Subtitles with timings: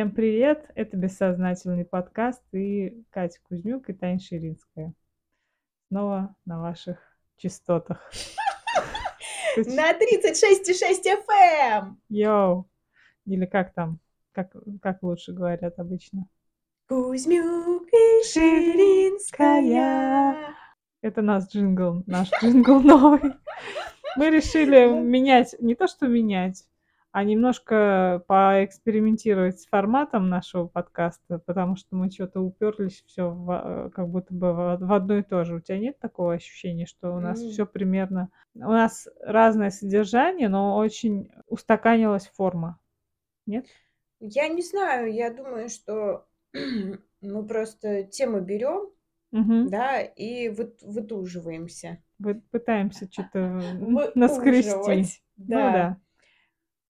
[0.00, 0.64] Всем привет!
[0.76, 4.94] Это «Бессознательный подкаст» и Катя Кузьмюк и Таня Ширинская.
[5.88, 6.96] Снова на ваших
[7.36, 8.10] частотах.
[9.58, 11.96] На 36,6 FM!
[12.08, 12.66] Yo!
[13.26, 13.98] Или как там?
[14.32, 14.50] Как,
[14.80, 16.26] как лучше говорят обычно?
[16.88, 19.76] Кузьмюк и Ширинская.
[21.02, 23.34] Это наш джингл, наш джингл новый.
[24.16, 26.64] Мы решили менять, не то что менять,
[27.12, 34.08] а немножко поэкспериментировать с форматом нашего подкаста, потому что мы что-то уперлись все в, как
[34.08, 35.56] будто бы в, в одно и то же.
[35.56, 37.50] У тебя нет такого ощущения, что у нас mm.
[37.50, 38.30] все примерно...
[38.54, 42.78] У нас разное содержание, но очень устаканилась форма.
[43.46, 43.66] Нет?
[44.20, 46.26] Я не знаю, я думаю, что
[47.20, 48.90] мы просто тему берем,
[49.32, 49.68] Мгм.
[49.68, 52.02] да, и вот вытуживаемся.
[52.18, 53.38] Вот пытаемся что-то
[54.14, 54.70] наскрести.
[54.70, 56.00] Выуживать, Ну да.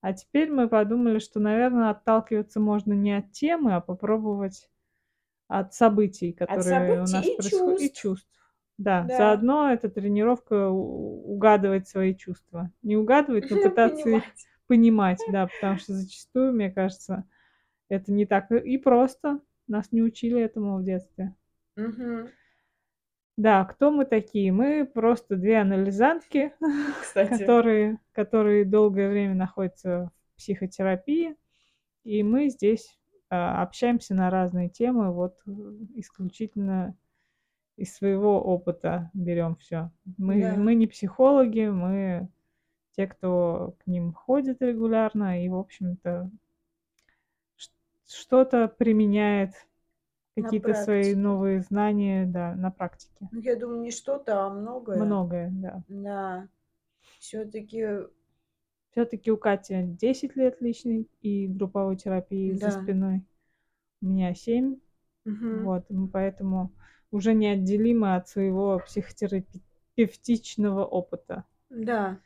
[0.00, 4.68] А теперь мы подумали, что, наверное, отталкиваться можно не от темы, а попробовать
[5.48, 8.02] от событий, которые у событий нас и происходят, и чувств.
[8.02, 8.28] чувств.
[8.78, 9.16] Да, Да.
[9.18, 12.70] заодно эта тренировка у- угадывать свои чувства.
[12.82, 14.46] Не угадывать, но пытаться их Понимать.
[14.66, 17.24] понимать, да, потому что зачастую, мне кажется,
[17.88, 19.40] это не так и просто.
[19.68, 21.34] Нас не учили этому в детстве.
[21.76, 22.28] Мгм.
[23.40, 24.52] Да, кто мы такие?
[24.52, 26.52] Мы просто две анализантки,
[27.00, 27.38] Кстати.
[27.38, 31.36] которые, которые долгое время находятся в психотерапии,
[32.04, 32.98] и мы здесь
[33.30, 35.50] а, общаемся на разные темы, вот э,
[35.94, 36.94] исключительно
[37.76, 39.90] из своего опыта берем все.
[40.18, 40.56] Мы, Да.
[40.56, 42.28] мы не психологи, мы
[42.90, 46.30] те, кто к ним ходит регулярно и, в общем-то,
[48.06, 49.54] что-то применяет,
[50.34, 53.28] какие-то свои новые знания, да, на практике.
[53.30, 55.02] Ну, я думаю, не что-то, а многое.
[55.02, 55.82] Многое, да.
[55.88, 56.48] Да.
[57.18, 57.86] Все-таки,
[58.90, 62.70] Все-таки у Кати 10 лет личной и групповой терапии за Да.
[62.82, 63.24] спиной.
[64.02, 64.76] У меня 7.
[65.62, 66.72] Вот, и мы поэтому
[67.10, 71.44] уже неотделимы от своего психотерапевтичного опыта.
[71.68, 72.18] да.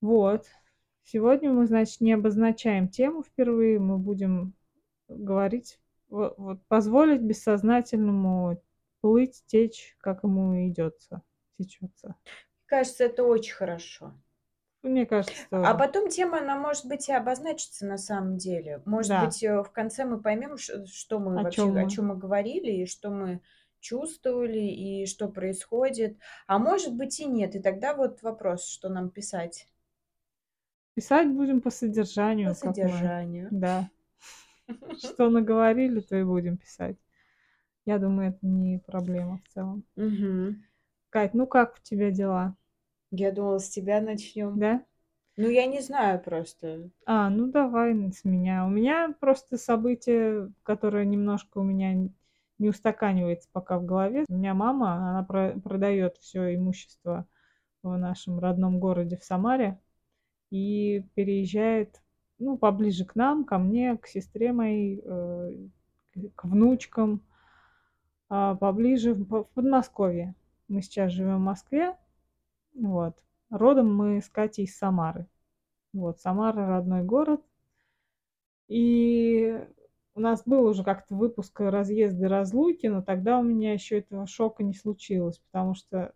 [0.00, 0.46] Вот.
[1.04, 4.52] Сегодня мы, значит, не обозначаем тему впервые, мы будем
[5.08, 8.60] говорить, во- вот, позволить бессознательному
[9.00, 11.22] плыть, течь, как ему идется,
[11.58, 12.16] течется.
[12.66, 14.12] Кажется, это очень хорошо.
[14.82, 18.82] Мне кажется, А потом тема, она может быть и обозначится на самом деле.
[18.84, 19.20] Может Да.
[19.26, 21.90] быть, э, в конце мы поймем, что мы О вообще, чём о мы.
[21.90, 23.40] чем мы говорили, и что мы
[23.80, 26.18] чувствовали, и что происходит.
[26.46, 27.54] А может быть и нет.
[27.56, 29.66] И тогда вот вопрос, что нам писать
[30.94, 32.90] Писать будем по содержанию, по как мы.
[32.90, 33.48] содержанию.
[33.50, 33.88] Да.
[34.98, 36.96] Что наговорили, то и будем писать.
[37.86, 39.82] Я думаю, это не проблема в целом.
[41.10, 42.54] Кать, ну как у тебя дела?
[43.10, 44.58] Я думала, с тебя начнем.
[44.58, 44.82] Да?
[45.36, 46.90] Ну, я не знаю просто.
[47.06, 48.66] А, ну давай с меня.
[48.66, 52.10] У меня просто событие, которое немножко у меня
[52.58, 54.24] не устаканивается пока в голове.
[54.28, 57.26] У меня мама, она про- продает все имущество
[57.82, 59.78] в нашем родном городе в Самаре
[60.50, 62.02] и переезжает,
[62.38, 65.52] ну, поближе к нам, ко мне, к сестре моей, э,
[66.34, 67.22] к- внучкам,
[68.28, 70.34] а, поближе в По- в Подмосковье.
[70.68, 71.96] Мы сейчас живем в Москве,
[72.74, 73.16] вот.
[73.50, 75.26] Родом мы с Катей из Самары.
[75.92, 77.42] Вот, Самара родной город.
[78.68, 79.58] И
[80.14, 84.62] у нас был уже как-то выпуск разъезды разлуки, но тогда у меня еще этого шока
[84.62, 86.12] не случилось, потому что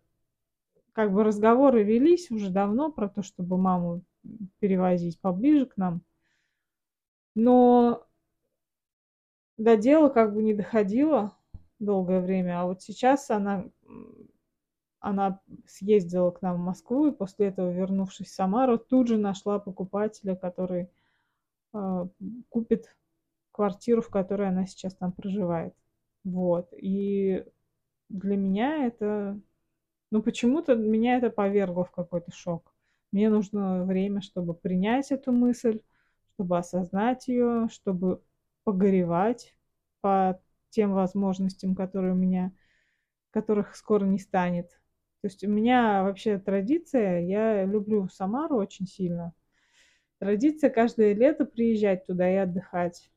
[0.93, 4.03] как бы разговоры велись уже давно про то, чтобы маму
[4.59, 6.01] перевозить поближе к нам.
[7.35, 8.05] Но
[9.57, 11.35] до дела как бы не доходило
[11.79, 13.65] долгое время, а вот сейчас она,
[14.99, 19.59] она съездила к нам в Москву, и после этого, вернувшись в Самару, тут же нашла
[19.59, 20.89] покупателя, который
[21.73, 22.07] а,
[22.49, 22.95] купит
[23.51, 25.73] квартиру, в которой она сейчас там проживает.
[26.23, 26.73] Вот.
[26.73, 27.45] И
[28.09, 29.39] для меня это,
[30.11, 32.73] ну почему-то меня это повергло в какой-то шок.
[33.11, 35.81] Мне нужно время, чтобы принять эту мысль,
[36.33, 38.21] чтобы осознать ее, чтобы
[38.63, 39.55] погоревать
[40.01, 40.39] по
[40.69, 42.51] тем возможностям, которые у меня,
[43.31, 44.69] которых скоро не станет.
[45.21, 49.33] То есть у меня вообще традиция, я люблю Самару очень сильно.
[50.19, 53.11] Традиция каждое лето приезжать туда и отдыхать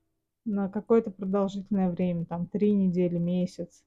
[0.45, 3.85] на какое-то продолжительное время, там три недели, месяц.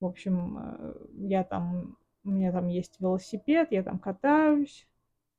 [0.00, 4.87] В общем, э, я там, у меня там есть велосипед, я там катаюсь,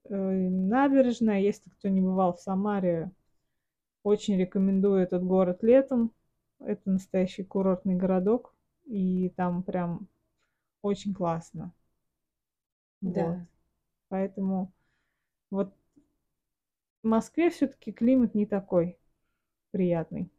[0.08, 1.42] набережная.
[1.42, 3.12] Если кто не бывал в Самаре,
[4.04, 6.14] очень рекомендую этот город летом.
[6.60, 8.54] Это настоящий курортный городок,
[8.86, 10.08] и там прям
[10.82, 11.74] очень классно.
[13.02, 13.14] Вот.
[13.14, 13.48] Да.
[14.10, 14.74] Поэтому
[15.52, 15.74] вот
[17.04, 18.98] в Москве все-таки климат не такой.
[19.72, 20.30] приятный.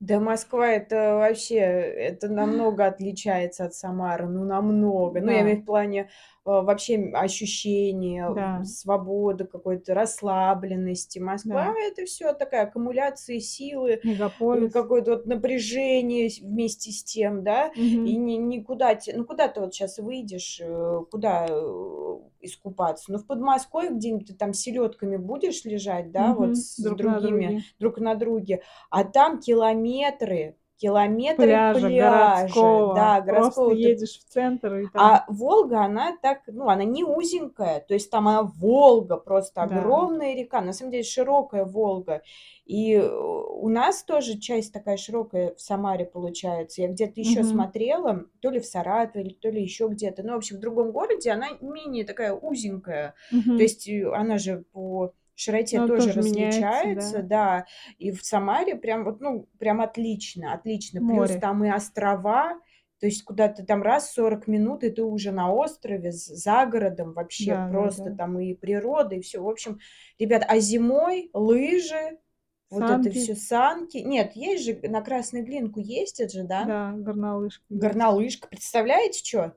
[0.00, 5.20] Да, Москва- это вообще, это намного отличается от Самары, ну, намного.
[5.20, 6.08] Ну, я имею в плане,
[6.44, 8.64] а, вообще ощущения, Да.
[8.64, 11.18] свободы какой-то, расслабленности.
[11.18, 11.74] Москва- Да.
[11.80, 14.72] это всё такая аккумуляция силы, Мегаполис.
[14.72, 17.72] какое-то вот напряжение с вместе с тем, да.
[17.76, 18.26] И Мгм.
[18.26, 21.97] ни никуда те ну, куда ты вот щас выйдешь, э, куда, э,
[22.40, 23.12] искупаться?
[23.12, 26.56] Ну, в Подмосковье где-нибудь ты там селёдками будешь лежать, да, вот Мгм.
[26.56, 27.64] с Друг на другими, друге.
[27.78, 32.86] друг на друге, а там километры, километры Пляжа пляжа, городского.
[32.86, 33.76] да, Просто городского.
[33.76, 37.94] Ты едешь в центр и там А Волга, она так, ну, она не узенькая, то
[37.94, 39.64] есть там она Волга, просто Да.
[39.64, 42.22] огромная река, на самом деле широкая Волга.
[42.66, 46.82] И, э, у нас тоже часть такая широкая в Самаре получается.
[46.82, 47.44] Я где-то ещё Мгм.
[47.44, 51.30] смотрела, то ли в Саратове, то ли ещё где-то, ну, в общем, в другом городе
[51.30, 53.14] она менее такая узенькая.
[53.56, 53.64] То Мгм.
[53.64, 57.66] есть, э, она же по широте Ну, тоже тоже различается, да.
[57.98, 61.00] И в Самаре прям вот, ну, прям отлично, отлично.
[61.00, 61.40] Плюс Море.
[61.40, 62.58] там и острова,
[63.00, 67.12] то есть куда ты там раз 40 минут, и ты уже на острове, за городом
[67.12, 68.16] вообще Да, да, просто да.
[68.16, 69.42] там и природа, и всё.
[69.42, 69.78] В общем,
[70.18, 72.18] ребят, а зимой лыжи,
[72.70, 73.98] вот это всё, санки.
[73.98, 76.64] Нет, есть же, на Красную Глинку ездят же, да?
[76.66, 77.64] Да, горнолыжка.
[77.70, 78.48] Горнолыжка.
[78.48, 79.52] Представляете, чё?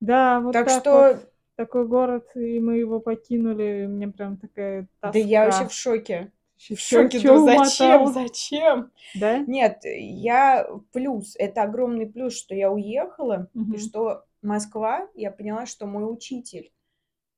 [0.00, 1.33] Да, вот Так так что вот.
[1.58, 3.84] Такой город, и мы его покинули.
[3.84, 5.68] И мне прям такая Да я вообще тоска.
[5.68, 6.32] в шоке.
[6.56, 8.12] В шоке, чё думаю: зачем, умотала?
[8.12, 8.90] зачем?
[9.14, 9.38] Да?
[9.38, 13.78] Нет, я плюс, это огромный плюс, что я уехала, и Мгм.
[13.78, 16.72] что Москва, я поняла, что мой учитель.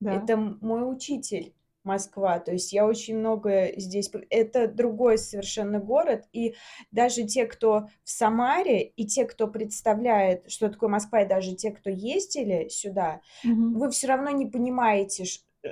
[0.00, 0.12] Да.
[0.14, 1.54] Это мой учитель
[1.86, 2.38] Москва.
[2.40, 6.24] То есть я очень многое здесь это другой совершенно город.
[6.32, 6.54] И
[6.90, 11.70] даже те, кто в Самаре, и те, кто представляет, что такое Москва, и даже те,
[11.70, 13.78] кто ездили сюда, Мгм.
[13.78, 15.24] вы всё равно не понимаете,
[15.62, 15.68] э,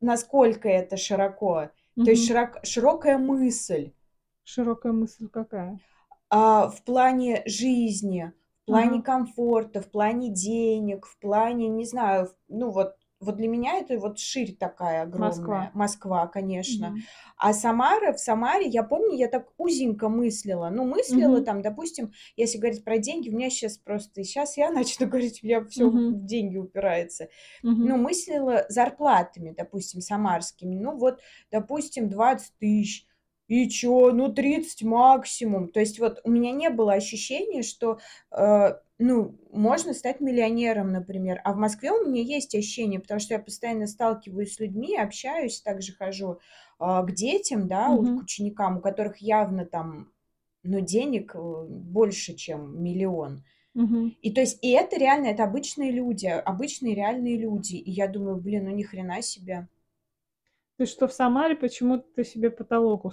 [0.00, 1.70] насколько это широко.
[2.04, 3.92] То есть широк широкая мысль.
[4.44, 5.78] Широкая мысль какая?
[6.30, 8.32] А, в плане жизни,
[8.62, 9.02] в плане Ага.
[9.02, 14.18] комфорта, в плане денег, в плане, не знаю, ну, вот вот для меня это вот
[14.18, 15.28] ширь такая огромная.
[15.30, 15.70] Москва.
[15.74, 16.90] Москва, конечно.
[16.90, 17.00] Мгм.
[17.38, 20.68] А Самара, в Самаре, я помню, я так узенько мыслила.
[20.70, 21.44] Ну, мыслила Мгм.
[21.44, 25.46] там, допустим, если говорить про деньги, у меня щас просто щас я начну говорить, у
[25.46, 26.14] меня всё Мгм.
[26.14, 27.28] в деньги упирается.
[27.62, 27.86] Мгм.
[27.88, 30.74] Ну, мыслила зарплатами, допустим, самарскими.
[30.74, 31.20] Ну, вот,
[31.50, 33.06] допустим, 20 тысяч.
[33.48, 34.12] И чё?
[34.12, 35.68] Ну, 30 максимум.
[35.68, 37.98] То есть вот у меня не было ощущения, что,
[38.30, 41.40] э, ну, можно стать миллионером, например.
[41.44, 45.60] А в Москве у меня есть ощущение, потому что я постоянно сталкиваюсь с людьми, общаюсь,
[45.60, 46.38] также хожу,
[46.78, 48.22] а, к детям, да, у к Мгм.
[48.22, 50.12] ученикам, у которых явно там,
[50.64, 51.38] ну, денег, э,
[51.68, 53.44] больше, чем 1 000 000.
[53.74, 54.14] Мгм.
[54.22, 57.76] И то есть, и это реально, это обычные люди, обычные реальные люди.
[57.76, 59.68] И я думаю: "Блин, ну ни хрена себе".
[60.82, 63.04] Есть, что в Самаре почему-то ты себе потолок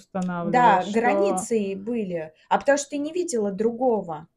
[0.44, 2.34] Да, устанавливаешь, что границы были.
[2.50, 4.28] А потому что ты не видела другого,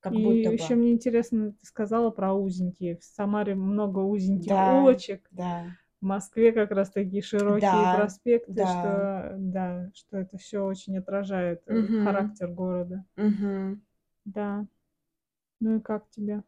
[0.00, 0.76] как И будто бы.
[0.76, 2.96] мне интересно, ты сказала про узенькие.
[2.98, 5.30] В Самаре много узеньких Да, улочек.
[5.30, 5.72] да.
[6.00, 8.66] В Москве как раз такие широкие Да, проспекты, да.
[8.66, 11.98] что да, что это всё очень отражает, э, Мгм.
[11.98, 13.04] характер города.
[13.16, 13.82] Мгм.
[14.26, 14.66] Да.
[15.60, 16.44] Ну и как тебе?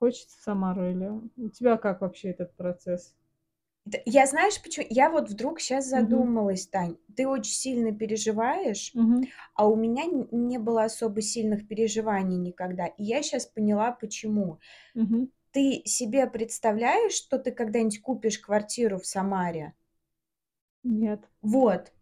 [0.00, 3.14] Хочется в Самару или у тебя как вообще этот процесс?
[4.06, 5.58] Я знаешь, почему я вот вдруг
[5.92, 6.28] Мгм.
[6.30, 6.96] задумалась, Тань.
[7.16, 9.32] Ты очень сильно переживаешь, Мгм.
[9.54, 12.86] а у меня н не было особо сильных переживаний никогда.
[12.86, 14.58] И я щас поняла, почему.
[14.94, 15.28] Мгм.
[15.52, 19.74] Ты себе представляешь, что ты когда-нибудь купишь квартиру в Самаре?
[20.84, 21.28] Нет.
[21.42, 21.92] Вот.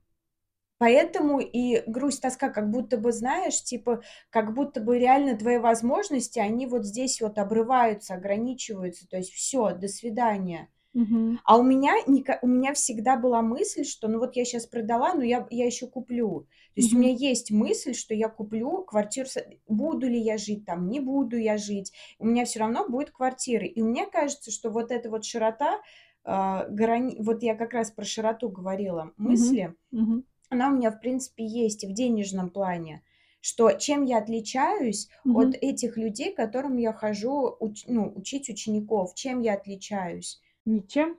[0.79, 6.39] Поэтому и грусть, тоска, как будто бы, знаешь, типа, как будто бы реально твои возможности,
[6.41, 9.09] они вот здесь вот обрываются, ограничиваются.
[9.09, 10.69] То есть всё, до свидания.
[10.94, 11.42] Мгм.
[11.44, 11.94] А у меня
[12.42, 15.87] у меня всегда была мысль, что ну вот я щас продала, но я я ещё
[15.88, 16.40] куплю.
[16.75, 19.28] То есть у меня есть мысль, что я куплю квартиру
[19.68, 23.66] буду ли я жить там, не буду я жить, у меня всё равно будет квартира.
[23.66, 25.80] И мне кажется, что вот эта вот широта,
[26.25, 30.25] а, грани вот я как раз про широту говорила мысли, Мгм.
[30.50, 33.02] она у меня, в принципе, есть и в денежном плане.
[33.40, 35.61] Что чем я отличаюсь от Мгм.
[35.61, 39.14] этих людей, которым я хожу уч ну, учить учеников?
[39.14, 40.40] Чем я отличаюсь?
[40.66, 41.19] Ничем?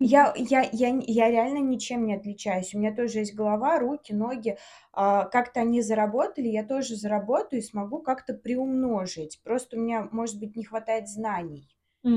[0.00, 2.72] Я я я я реально ничем не отличаюсь.
[2.74, 4.56] У меня тоже есть голова, руки, ноги.
[4.92, 9.40] А, как-то они заработали, я тоже заработаю и смогу как-то приумножить.
[9.42, 11.68] Просто у меня, может быть, не хватает знаний.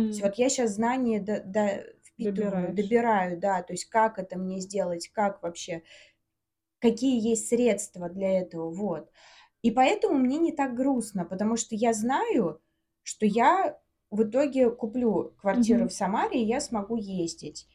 [0.10, 2.76] То есть вот я щас знания до до впитываю, Добираешь.
[2.76, 3.64] добираю, да.
[3.64, 5.84] То есть как это мне сделать, как вообще,
[6.80, 9.12] какие есть средства для этого, вот.
[9.62, 12.62] И поэтому мне не так грустно, потому что я знаю,
[13.04, 13.81] что я
[14.12, 15.90] в итоге куплю квартиру Мгм.
[15.90, 17.68] в Самаре, и я смогу ездить.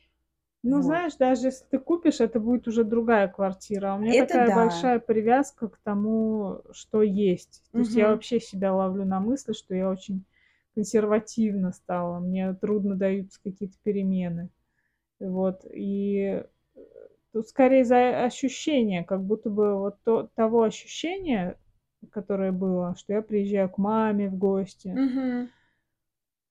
[0.63, 0.85] Ну, Вот.
[0.85, 3.93] знаешь, даже если ты купишь, это будет уже другая квартира.
[3.93, 4.57] А у меня Это такая да.
[4.57, 7.63] большая привязка к тому, что есть.
[7.73, 10.25] То есть я вообще себя ловлю на мысли, что я очень
[10.75, 12.19] консервативна стала.
[12.19, 14.51] Мне трудно даются какие-то перемены.
[15.21, 15.65] Вот.
[15.73, 16.43] И
[16.75, 16.81] э,
[17.33, 21.59] тут скорее за ощущение, как будто бы вот то, того ощущения,
[22.11, 24.91] которое было, что я приезжаю к маме в гости.
[24.97, 25.49] Мгм.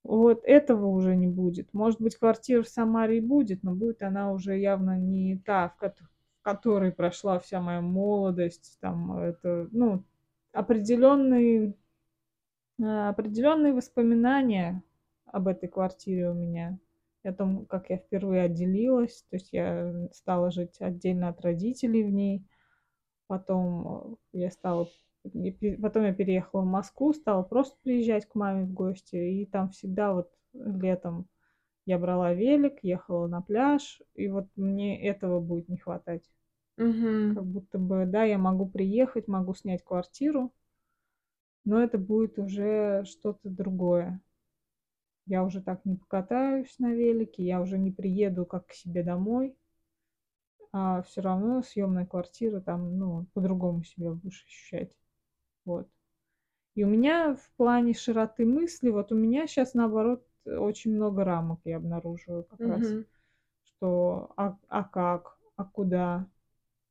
[0.06, 1.74] Вот этого уже не будет.
[1.74, 5.84] Может быть, квартира в Самаре и будет, но будет она уже явно не та, в,
[5.84, 6.06] кото-
[6.40, 8.78] в которой прошла вся моя молодость.
[8.82, 10.04] Там это, ну,
[10.54, 11.74] определенные,
[12.80, 14.84] э, определенные воспоминания
[15.26, 16.78] об этой квартире у меня.
[17.24, 19.26] О том, как я впервые отделилась.
[19.32, 22.46] То есть я стала жить отдельно от родителей в ней.
[23.26, 24.90] Потом я стала и
[25.82, 30.14] потом я переехала в Москву, стала просто приезжать к маме в гости, и там всегда
[30.14, 31.28] вот летом
[31.86, 36.24] я брала велик, ехала на пляж, и вот мне этого будет не хватать.
[36.78, 37.36] Мгм.
[37.36, 40.52] Как будто бы, да, я могу приехать, могу снять квартиру,
[41.64, 44.22] но это будет уже что-то другое.
[45.28, 49.56] Я уже так не покатаюсь на велике, я уже не приеду как к себе домой,
[50.72, 54.92] а все равно съемная квартира там, ну, по-другому себя будешь ощущать.
[55.66, 55.88] Вот.
[56.76, 61.62] И у меня в плане широты мысли, вот у меня сейчас наоборот очень много рамок
[61.66, 63.06] я обнаруживаю как раз, Мгм.
[63.64, 66.28] что а, а как, а куда,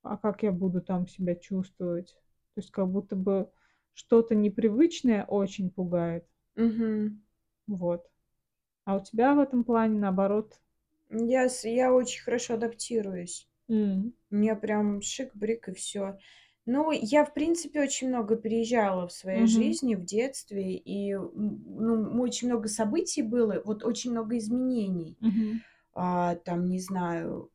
[0.02, 2.16] а как я буду там себя чувствовать.
[2.54, 3.50] То есть как будто бы
[3.94, 6.26] что-то непривычное очень пугает.
[6.56, 7.22] Мгм.
[7.66, 8.06] Вот.
[8.84, 10.60] А у тебя в этом плане наоборот.
[11.10, 13.48] Я, я очень хорошо адаптируюсь.
[13.68, 16.18] м, У меня прям шик-брик и все.
[16.66, 21.62] Ну, я, в принципе, очень много переезжала в своей мгм, жизни, в детстве, и м,
[21.66, 25.18] ну, очень много событий было, вот очень много изменений.
[25.20, 25.62] мгм,
[25.94, 27.50] А, там, не знаю,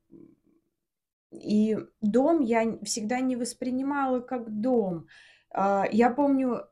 [1.31, 5.07] и дом я н- всегда не воспринимала как дом.
[5.51, 6.63] А, я помню,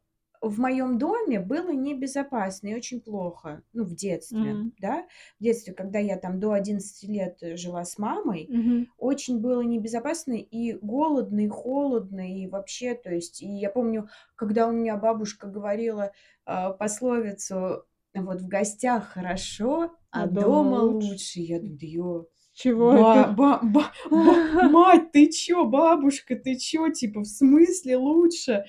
[0.41, 5.05] в моем доме было небезопасно и очень плохо, ну, в детстве, м, да,
[5.39, 8.87] в детстве, когда я там до 11 лет э, жила с мамой, мгм.
[8.97, 14.67] очень было небезопасно и голодно, и холодно, и вообще, то есть, и я помню, когда
[14.67, 16.11] у меня бабушка говорила
[16.45, 17.83] а, пословицу,
[18.15, 21.09] вот в гостях хорошо, а, А дома дома лучше.
[21.11, 23.35] лучше, я думаю, да ё- С чего Ба- это?
[23.37, 28.65] ба- ба- ба- мать, ты чё, бабушка, ты чё, типа, в смысле лучше?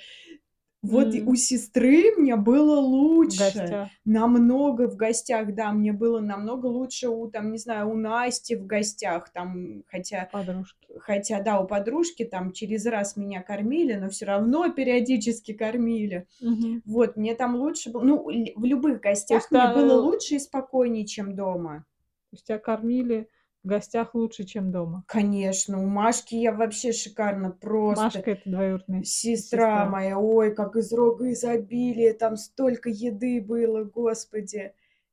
[0.81, 3.39] Вот М, у сестры мне было лучше.
[3.39, 3.89] гостях.
[4.05, 8.65] Намного в гостях, да, мне было намного лучше у, там, не знаю, у Насти в
[8.65, 10.89] гостях, там, хотя, Подружки.
[11.01, 16.27] хотя, да, у подружки там через раз меня кормили, но все равно периодически кормили.
[16.41, 16.83] Мгм.
[16.87, 20.39] Вот, мне там лучше было, ну, в любых гостях есть, мне а, было лучше и
[20.39, 21.85] спокойнее, чем дома.
[22.31, 23.29] То есть тебя кормили
[23.69, 25.05] гостях лучше, чем дома.
[25.07, 28.05] Конечно, у Машки я вообще шикарно просто.
[28.05, 29.87] Машка это двоюродная Сестра сестра.
[29.87, 34.73] моя, ой, как из рога изобилия, там столько еды было, господи,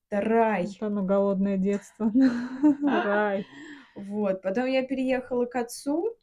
[0.10, 0.66] это рай.
[0.66, 2.12] Вот оно голодное детство.
[2.82, 3.46] Рай.
[3.96, 6.16] Вот, потом я переехала к отцу,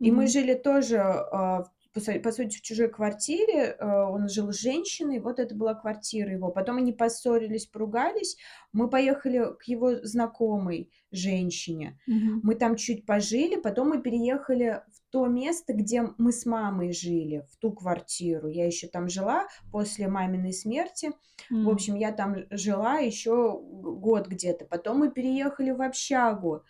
[0.00, 3.76] и мы жили тоже, а, в- по су- по сути, в чужой квартире.
[3.78, 6.50] а, Он жил с женщиной, вот это была квартира его.
[6.50, 8.36] Потом они поссорились, поругались.
[8.72, 11.98] Мы поехали к его знакомой женщине.
[12.06, 12.40] Мгм.
[12.42, 17.46] Мы там чуть пожили, потом мы переехали в то место, где мы с мамой жили,
[17.52, 18.48] в ту квартиру.
[18.48, 21.12] Я еще там жила после маминой смерти.
[21.50, 21.68] В М.
[21.68, 24.64] общем, я там жила еще год где-то.
[24.64, 26.64] Потом мы переехали в общагу.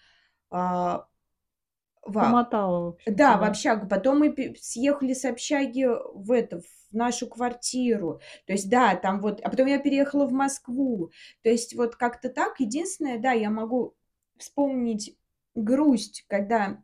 [2.04, 3.88] А, в- Помотала, в общем, да, в общагу.
[3.88, 8.20] Потом мы съехали с общаги в это, в нашу квартиру.
[8.46, 9.40] То есть, да, там вот...
[9.42, 11.10] А потом я переехала в Москву.
[11.42, 12.60] То есть, вот как-то так.
[12.60, 13.94] Единственное, да, я могу
[14.38, 15.16] вспомнить
[15.54, 16.82] грусть, когда,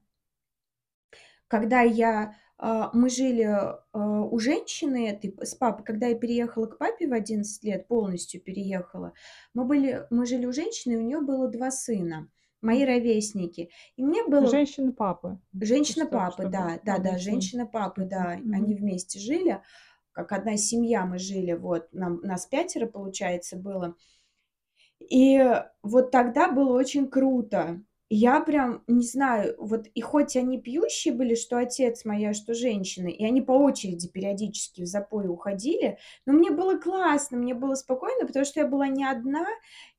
[1.48, 2.36] когда я...
[2.58, 7.12] а, Мы жили а, у женщины этой, с папой, когда я переехала к папе в
[7.12, 9.12] 11 лет, полностью переехала,
[9.54, 12.28] мы, были, мы жили у женщины, и у нее было два сына,
[12.62, 13.70] мои ровесники.
[13.96, 15.38] И мне было Женщины папы.
[15.60, 18.54] Женщина папы, да, да, да, женщина папы, да, Мгм.
[18.54, 19.62] они вместе жили,
[20.12, 23.94] как одна семья мы жили, вот, нам, нас пятеро, получается, было.
[24.98, 25.42] И
[25.82, 27.80] вот тогда было очень круто.
[28.12, 33.08] Я прям, не знаю, вот и хоть они пьющие были, что отец моя, что женщины,
[33.08, 38.26] и они по очереди периодически в запой уходили, но мне было классно, мне было спокойно,
[38.26, 39.46] потому что я была не одна,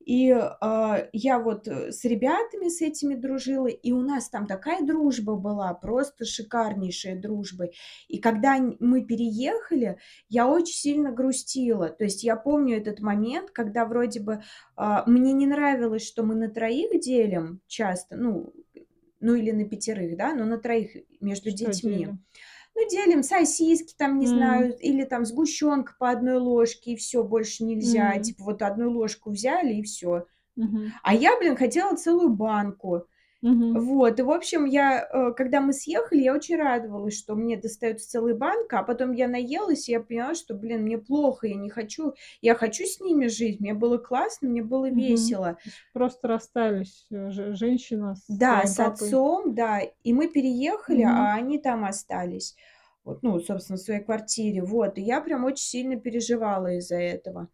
[0.05, 4.81] и а, я вот э, с ребятами с этими дружила, и у нас там такая
[4.85, 7.69] дружба была, просто шикарнейшая дружба.
[8.07, 9.97] И когда мы переехали,
[10.29, 11.89] я очень сильно грустила.
[11.89, 14.41] То есть я помню этот момент, когда вроде бы
[14.75, 18.53] а, мне не нравилось, что мы на троих делим часто, ну,
[19.19, 21.93] ну или на пятерых, да, но на троих между Что детьми.
[21.93, 22.25] делим?
[22.75, 24.29] Ну, делим сосиски, там, не М.
[24.29, 28.17] знаю, или там сгущенка по одной ложке, и все, больше нельзя.
[28.17, 28.21] М.
[28.21, 30.25] Типа вот одну ложку взяли, и все.
[30.55, 30.93] Мгм.
[31.03, 33.05] А я, блин, хотела целую банку.
[33.41, 33.73] Мгм.
[33.73, 38.09] Вот, и, в общем, я, э, когда мы съехали, я очень радовалась, что мне достается
[38.09, 41.69] целая банка, а потом я наелась, и я поняла, что, блин, мне плохо, я не
[41.69, 45.41] хочу, я хочу с ними жить, мне было классно, мне было Мгм.
[45.45, 45.57] весело.
[45.93, 49.19] Просто расстались, э, же женщина с Да, с папой.
[49.19, 51.03] отцом, да, и мы переехали, Мгм.
[51.03, 52.55] а они там остались.
[53.03, 54.63] Вот, ну, собственно, в своей квартире.
[54.63, 57.49] Вот, и я прям очень сильно переживала из-за этого.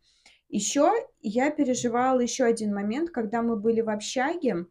[0.50, 0.92] Еще
[1.22, 4.68] я переживала еще один момент, когда мы были в общаге,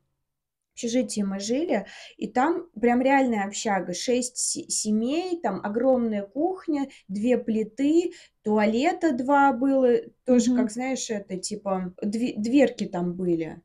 [0.77, 1.87] общежитии мы жили,
[2.19, 8.13] и там прям реальная общага, 6 се семей, там огромная кухня, 2 плиты,
[8.45, 10.61] туалета 2 было, тоже, Мгм.
[10.63, 13.63] как знаешь, это типа две дверки там были.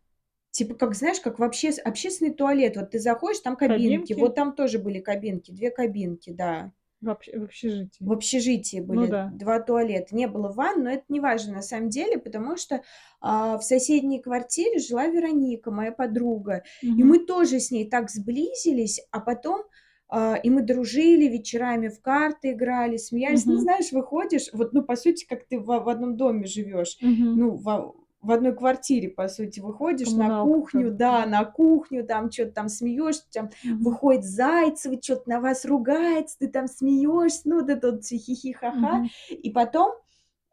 [0.51, 2.75] Типа, как знаешь, как в общес общественный туалет.
[2.77, 4.13] Вот ты заходишь, там кабинки, Кабинки?
[4.13, 6.71] вот там тоже были кабинки, 2 кабинки, да.
[7.01, 7.99] В в общежитии.
[8.05, 9.35] В общежитии Ну были да.
[9.37, 10.15] 2 туалета.
[10.15, 12.81] Не было ванн, но это неважно на самом деле, потому что,
[13.21, 16.63] а, в соседней квартире жила Вероника, моя подруга.
[16.95, 17.03] И Мгм.
[17.03, 19.63] мы тоже с ней так сблизились, а потом,
[20.09, 23.45] а, и мы дружили, вечерами в карты играли, смеялись.
[23.45, 23.59] Ну, Мгм.
[23.59, 27.31] знаешь, выходишь, вот, ну, по сути, как ты в в одном доме живешь, Мгм.
[27.33, 32.05] ну, во в одной квартире, по сути, выходишь на Коммуналка кухню, как да, на кухню,
[32.05, 33.49] там чё то там смеешься, там
[33.79, 38.97] выходит Зайцева, чё-то на вас ругается, ты там смеешься, ну, вот это вот всё хихи-ха-ха.
[38.99, 39.09] Мгм.
[39.29, 39.93] И потом,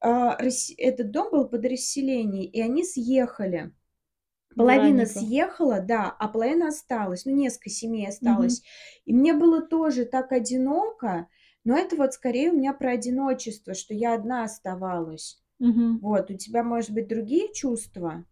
[0.03, 3.73] рассе этот дом был под расселение, и они съехали.
[4.57, 5.21] Половина Вероника.
[5.21, 8.63] съехала, да, а половина осталась, ну, несколько семей осталось.
[9.07, 11.29] И мне было тоже так одиноко,
[11.65, 15.41] но это вот скорее у меня про одиночество, что я одна оставалась.
[15.61, 16.01] Мгм.
[16.01, 18.25] Вот, у тебя, может быть, другие чувства?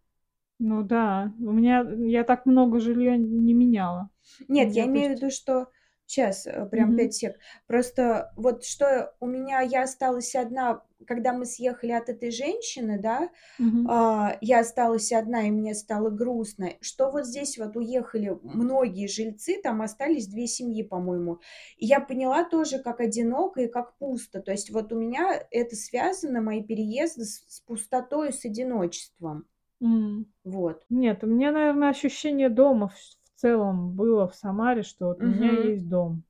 [0.59, 4.09] Ну да, у меня я так много жилья не меняла.
[4.47, 5.67] Нет, я то имею в есть виду, что
[6.07, 6.95] щас, э, прям Мгм.
[6.95, 7.37] 5 сек.
[7.67, 13.29] Просто вот что у меня я осталась одна, когда мы съехали от этой женщины, да,
[13.59, 13.89] Мгм.
[13.89, 16.71] а, я осталась одна, и мне стало грустно.
[16.81, 21.39] Что вот здесь вот уехали многие жильцы, там остались 2 семьи, по-моему.
[21.77, 24.41] И я поняла тоже, как одиноко и как пусто.
[24.41, 29.47] То есть вот у меня это связано, мои переезды, с с пустотой, с одиночеством.
[29.81, 30.25] М.
[30.43, 30.87] Вот.
[30.89, 32.93] Нет, у меня, наверно, ощущение дома в
[33.37, 36.23] в целом было в Самаре, что вот у меня есть дом.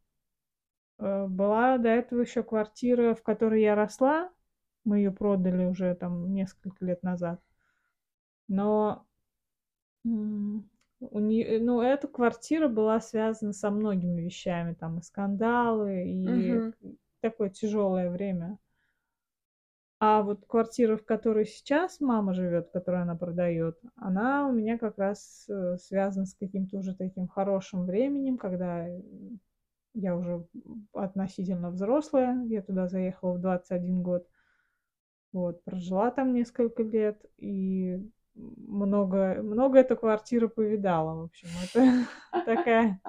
[0.99, 4.29] Э, была до этого ещё квартира, в которой я росла.
[4.87, 7.41] Мы её продали уже там несколько лет назад.
[8.49, 9.05] Но,
[10.99, 16.73] у не ну, эта квартира была связана со многими вещами, там и скандалы, и Мгм.
[17.21, 18.59] такое тяжёлое время.
[20.01, 24.97] А вот квартира, в которой сейчас мама живёт, которую она продаёт, она у меня как
[24.99, 29.01] раз, э, связана с каким-то уже таким хорошим временем, когда, э,
[29.95, 30.45] я уже,
[30.93, 32.43] относительно взрослая.
[32.45, 34.27] Я туда заехала в 21 год.
[35.33, 37.99] Вот, прожила там несколько лет и
[38.35, 41.21] много много эта квартира повидала.
[41.21, 41.83] В общем, это
[42.45, 42.99] такая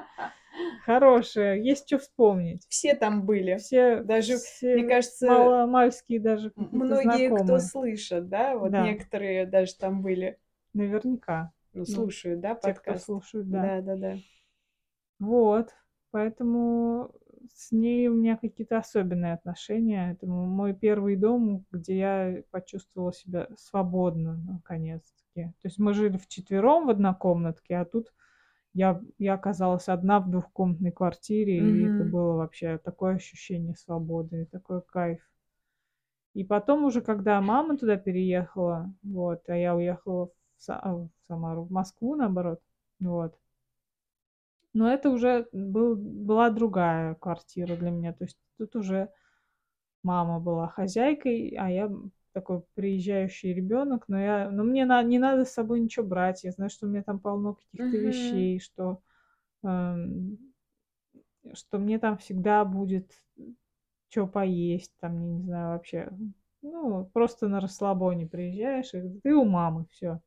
[0.84, 2.66] хорошая, есть чё вспомнить.
[2.68, 3.56] Все там были.
[3.58, 7.60] Все Даже, мне все кажется мало-мальски даже многие, кто знакомые.
[7.60, 8.84] слышат, да, вот Да.
[8.84, 10.38] некоторые даже там были.
[10.74, 11.52] Наверняка.
[11.74, 13.04] Ну, Ну, слушают, да, те, кто подкаст?
[13.04, 13.62] слушают, да.
[13.62, 14.16] Да-да-да.
[15.20, 15.74] Вот,
[16.10, 17.10] поэтому
[17.54, 20.12] с ней у меня какие-то особенные отношения.
[20.12, 25.52] Это мой первый дом, где я почувствовала себя свободно наконец-таки.
[25.62, 28.12] То есть мы жили вчетвером в однокомнатке, а тут
[28.74, 34.82] я я оказалась одна в двухкомнатной квартире, и это было вообще такое ощущение свободы, такой
[34.82, 35.20] кайф.
[36.34, 40.32] И потом уже, когда мама туда переехала, вот, а я уехала в
[40.62, 42.60] Са в Самару, в Москву, наоборот,
[43.00, 43.34] вот.
[44.78, 48.12] Но это уже был была другая квартира для меня.
[48.12, 49.10] То есть тут уже
[50.04, 51.90] мама была хозяйкой, а я,
[52.32, 54.06] такой приезжающий ребёнок.
[54.08, 56.44] Но я но мне на не надо с собой ничего брать.
[56.44, 57.98] Я знаю, что у меня там полно каких-то Мгм.
[57.98, 59.02] вещей, что,
[59.64, 60.38] эм,
[61.54, 63.12] что мне там всегда будет,
[64.10, 66.10] чё поесть, там, я не знаю, вообще.
[66.62, 70.20] Ну, просто на расслабоне приезжаешь, и ты у мамы, всё,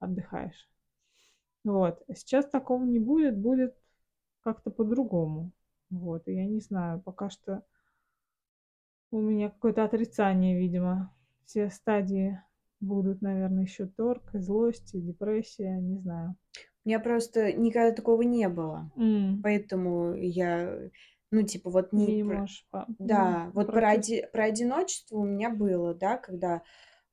[0.00, 0.68] отдыхаешь.
[1.64, 2.02] Вот.
[2.08, 3.74] А сейчас такого не будет, будет
[4.54, 5.52] как-то по-другому.
[5.90, 6.28] Вот.
[6.28, 7.62] И я не знаю, пока что
[9.12, 11.14] у меня какое-то отрицание, видимо.
[11.46, 12.42] Все стадии
[12.80, 16.36] будут, наверно, ещё торг, злость, депрессия, не знаю.
[16.84, 18.90] У меня просто никогда такого не было.
[18.96, 19.42] М.
[19.42, 20.90] Поэтому я,
[21.30, 25.18] ну, типа, вот не не пр можешь по Да, вот про прочувств оди про одиночество
[25.18, 26.62] у меня было, да, когда,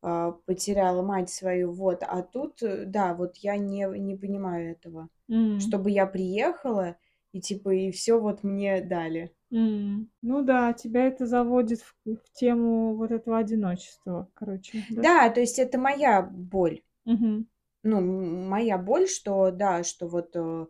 [0.04, 2.04] а, потеряла мать свою, вот.
[2.04, 5.10] А тут, э, да, вот я не не понимаю этого.
[5.30, 5.58] М.
[5.58, 6.98] Чтобы я приехала
[7.36, 9.36] и типа, и все вот мне дали.
[9.52, 10.10] М.
[10.22, 15.08] Ну да, тебя это заводит в в тему вот этого одиночества, короче, да?
[15.08, 16.82] Да, то есть это моя боль.
[17.06, 17.46] Мгм.
[17.84, 18.02] Ну,
[18.50, 20.66] моя боль, что да, что вот, э,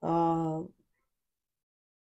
[0.00, 0.64] а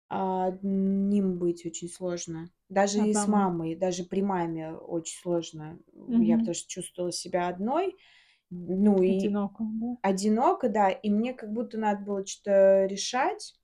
[0.09, 2.51] одним быть очень сложно.
[2.69, 3.27] Даже и с Одному.
[3.27, 5.79] мамой, даже при маме очень сложно.
[5.93, 6.39] Я Мгм.
[6.39, 7.97] потому что чувствовала себя одной,
[8.51, 9.97] ну и Одиноко, да?
[10.03, 13.55] одиноко, да, и мне как будто надо было что-то решать.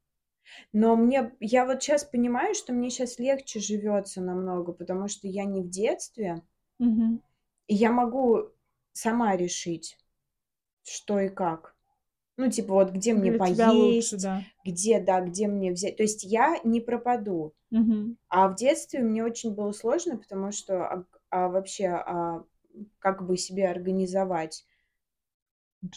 [0.73, 5.45] Но мне я вот щас понимаю, что мне щас легче живётся намного, потому что я
[5.45, 6.43] не в детстве.
[6.81, 7.21] Мгм.
[7.69, 8.51] И я могу
[8.93, 9.97] сама решить,
[10.85, 11.77] что и как.
[12.39, 14.45] Ну, типа, вот где мне Для тебя лучше, поесть, да.
[14.65, 15.97] где, да, где мне взять.
[15.99, 17.55] То есть я не пропаду.
[17.71, 18.17] Мгм.
[18.29, 22.45] А в детстве мне очень было сложно, потому что, а а вообще, а,
[23.01, 24.65] как бы себе организовать?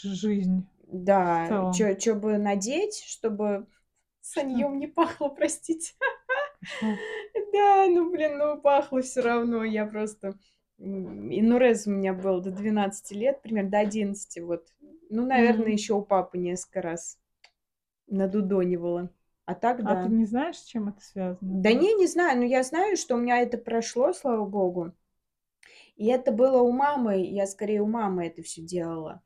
[0.02, 3.68] Жизнь Да, чё бы надеть, чтобы
[4.32, 4.64] Что?
[4.64, 5.94] саньём не пахло, простите.
[7.54, 9.64] Да, ну, блин, ну, пахло всё равно.
[9.64, 10.36] Я просто
[10.80, 14.68] м, инурез у меня был до 12 лет, примерно до 11 вот.
[15.10, 15.70] Ну, наверно, М.
[15.70, 17.20] ещё у папы несколько раз
[18.08, 19.12] надудонивала.
[19.46, 20.10] А так А ты да.
[20.10, 23.18] не знаешь, с чем это связано, Да не, не знаю, но я знаю, что у
[23.18, 24.94] меня это прошло, слава богу.
[25.98, 27.22] И это было у мамы.
[27.26, 29.22] Я скорее у мамы это всё делала.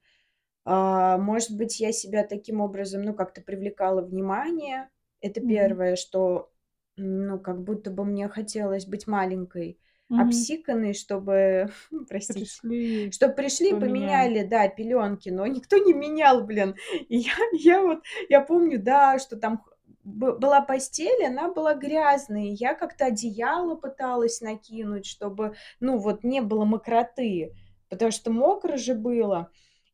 [0.70, 4.90] А, может быть, я себя таким образом, ну, как-то привлекала внимание.
[5.22, 5.78] Это Мгм.
[5.80, 6.52] 1, что,
[6.98, 10.48] ну, как будто бы мне хотелось быть маленькой, Мгм.
[10.48, 11.70] обсиканной, чтобы,
[12.10, 14.32] простите, Пришли, чтоб пришли, поменяли.
[14.34, 16.76] поменяли, да, пелёнки, но никто не менял, блин.
[17.08, 18.00] И я я вот,
[18.30, 19.64] я помню, да, что там
[20.04, 22.50] была постель, она была грязной.
[22.50, 27.54] Я как-то одеяло пыталась накинуть, чтобы, ну, вот не было мокроты,
[27.90, 29.50] потому что мокро же было.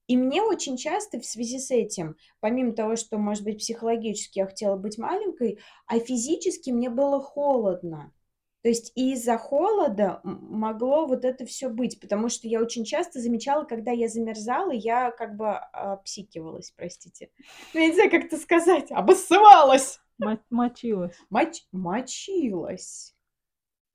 [0.08, 4.46] И мне очень часто в связи с этим, помимо того, что, может быть, психологически я
[4.48, 8.12] хотела быть маленькой, а физически мне было холодно.
[8.63, 13.20] То есть и из-за холода могло вот это всё быть, потому что я очень часто
[13.20, 17.30] замечала, когда я замерзала, я как бы обсикивалась, простите.
[17.74, 20.00] Ну, я не знаю, как это сказать, обоссывалась!
[20.20, 21.16] Мо мочилась.
[21.30, 23.12] Моч мочилась.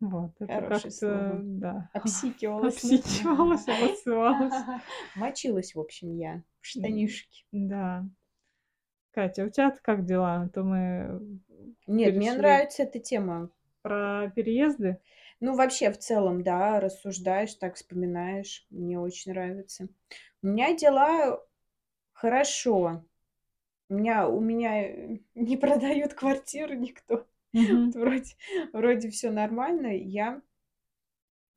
[0.01, 1.41] Вот это Хорошее как-то, слово.
[1.43, 1.91] да.
[1.93, 2.77] Обсикивалась?
[2.77, 4.55] Обсикивалась, обоссывалась.
[5.15, 7.45] Мочилась, в общем, я в М, штанишки.
[7.53, 8.05] да.
[9.13, 10.43] Катя, у тя-то как дела?
[10.43, 11.21] А то мы
[11.87, 13.51] Нет, мне нравится эта тема.
[13.83, 14.99] Про переезды?
[15.41, 18.67] Ну, вообще, в целом, да, рассуждаешь, так вспоминаешь.
[18.71, 19.89] Мне очень нравится.
[20.43, 21.41] У меня дела
[22.13, 23.05] хорошо.
[23.91, 27.27] У меня у меня, э, не продают квартиру никто.
[27.71, 28.35] Вот вроде
[28.73, 29.89] вроде всё нормально.
[29.97, 30.43] Я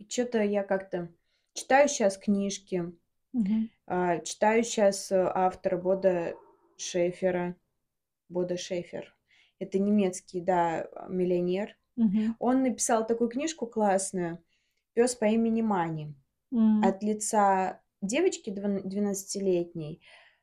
[0.07, 1.09] чё-то я как-то
[1.53, 2.91] читаю щас книжки,
[3.87, 6.35] а, читаю щас, э, автора Бодо
[6.77, 7.55] Шефера.
[8.29, 9.15] Бодо Шефер.
[9.59, 11.77] Это немецкий, да, а, миллионер.
[11.97, 12.35] Мгм.
[12.39, 14.43] Он написал такую книжку классную
[14.95, 16.15] "Пёс по имени Мани"
[16.53, 16.81] М.
[16.83, 20.01] от лица девочки дван двенадцатилетней,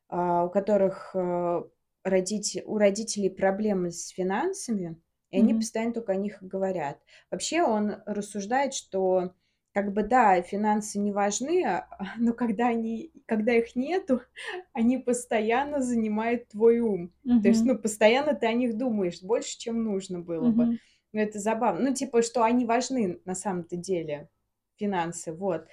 [0.08, 1.62] а, у которых, э,
[2.04, 4.96] родите у родителей проблемы с финансами,
[5.30, 5.54] и они Мгм.
[5.54, 7.00] постоянно тока о них говорят.
[7.30, 9.34] Вообще он рассуждает, что
[9.72, 11.88] как бы, да, финансы не важны, а,
[12.18, 14.22] но когда они когда их нету,
[14.72, 17.12] они постоянно занимают твой ум.
[17.40, 20.68] То есть, ну, постоянно ты о них думаешь больше, чем нужно было бы.
[20.68, 20.78] Мгм.
[21.12, 21.90] Ну, это забавно.
[21.90, 24.28] Ну, типа, что они важны на самом-то деле,
[24.76, 25.68] финансы, вот.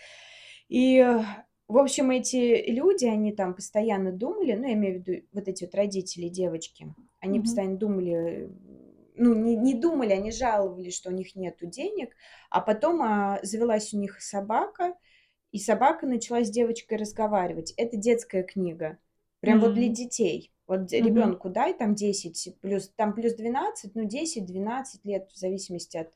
[0.70, 1.04] И,
[1.68, 5.66] в общем, эти люди, они там постоянно думали, ну, я имею в виду вот эти
[5.66, 7.40] вот родители девочки, они Мгм.
[7.40, 8.50] постоянно думали,
[9.18, 12.16] ну, не не думали, они жаловались, что у них нету денег,
[12.50, 14.96] а потом, а, завелась у них собака,
[15.52, 17.74] и собака начала с девочкой разговаривать.
[17.78, 19.00] Это детская книга.
[19.42, 20.54] Прям вот для детей.
[20.68, 21.36] Вот де Мгм.
[21.40, 26.14] ребёнку дай там 10 плюс, там плюс 12, ну, 10-12 лет, в зависимости от,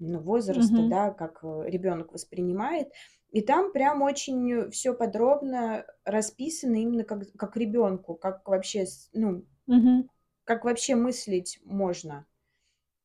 [0.00, 0.84] ну, возраста, Мгм.
[0.84, 2.88] да, как, э, ребёнок воспринимает.
[3.32, 10.08] И там прям очень всё подробно расписано именно как как ребёнку, как вообще ну, Мгм.
[10.44, 12.26] как вообще мыслить можно.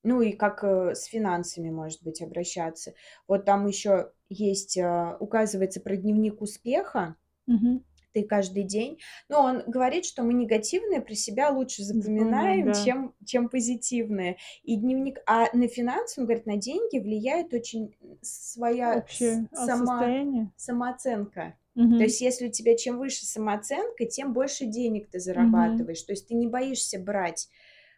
[0.04, 2.94] Ну и как, э, с финансами, может быть, обращаться.
[3.28, 7.16] Вот там ещё есть, а, указывается про дневник успеха.
[7.48, 7.84] Мгм.
[8.13, 12.74] Ты каждый день ну, он говорит, что мы негативное про себя лучше Запоминаем, запоминаем, да.
[12.74, 14.38] чем чем позитивное.
[14.63, 19.68] И дневник а на финансы, он говорит, на деньги влияет очень своя с Общее, а,
[19.68, 20.52] сама состояние?
[20.58, 21.58] самооценка.
[21.98, 22.06] То Мгм.
[22.06, 26.02] есть если у тебя чем выше самооценка, тем больше денег ты зарабатываешь.
[26.04, 27.50] То есть ты не боишься брать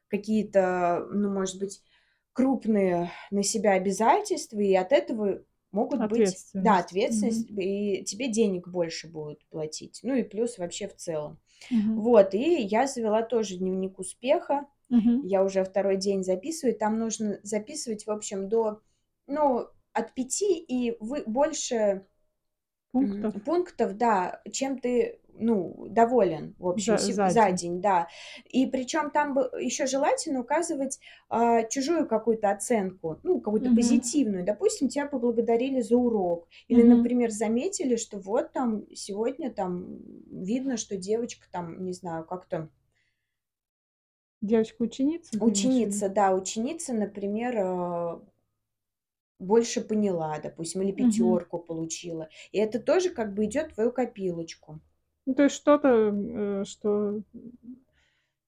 [0.09, 1.81] какие-то, ну, может быть,
[2.35, 6.85] крупные на себя обязательства, и от этого могут быть, да, Ответственность.
[6.85, 10.01] Ответственность, и тебе денег больше будут платить.
[10.03, 11.39] Ну и плюс вообще в целом.
[11.71, 12.01] Мгм.
[12.01, 14.67] Вот, и я завела тоже дневник успеха.
[14.89, 15.25] Мгм.
[15.25, 16.77] Я уже второй день записываю.
[16.77, 18.81] Там нужно записывать, в общем, до,
[19.27, 22.05] ну, от пяти и вы больше
[22.91, 23.43] Пунктов?
[23.45, 27.51] пунктов, да, чем ты, ну, доволен, в общем, За за за день.
[27.51, 28.07] день, да.
[28.49, 33.71] И причем там бы еще желательно указывать, а, чужую какую-то оценку, ну, какую-то Мгм.
[33.71, 34.45] позитивную.
[34.45, 36.83] Допустим, тебя поблагодарили за урок или, Мгм.
[36.83, 39.97] например, заметили, что вот там сегодня там
[40.31, 42.69] видно, что девочка там, не знаю, как-то
[44.41, 45.39] Девочка-ученица?
[45.39, 48.21] Ученица, да, ученица, например, а
[49.39, 52.27] больше поняла, допустим, или пятерку получила.
[52.51, 54.81] И это тоже как бы идет в твою копилочку.
[55.25, 57.21] Ну, то есть что-то, э, что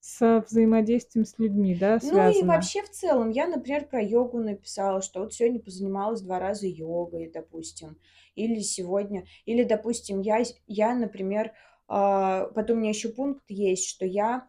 [0.00, 2.44] со взаимодействием с людьми, да, Ну и связано?
[2.44, 7.30] вообще в целом я, например, про йогу написала, что вот сегодня позанималась 2 раза йогой,
[7.32, 7.98] допустим.
[8.34, 11.52] Или сегодня или, допустим, я я, например,
[11.88, 14.48] а, потом у меня еще пункт есть, что я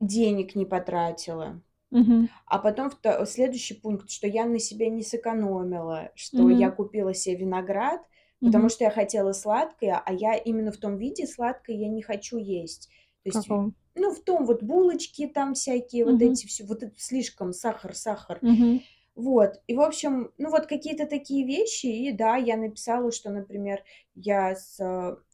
[0.00, 1.62] денег не потратила.
[1.90, 2.28] Мгм.
[2.46, 2.90] А потом
[3.26, 6.72] следующий пункт, что я на себе не сэкономила, что я Мгм.
[6.72, 8.02] купила се виноград,
[8.42, 12.38] потому что я хотела сладкое, а я именно в том виде сладкое я не хочу
[12.38, 12.88] есть.
[13.22, 13.74] То есть, каком?
[13.94, 18.42] ну, в том вот булочки там всякие, вот эти всё, вот это слишком сахар, сахар.
[19.16, 19.60] Вот.
[19.68, 21.86] И, в общем, ну, вот какие-то такие вещи.
[21.86, 23.82] И да, я написала, что, например,
[24.14, 24.78] я с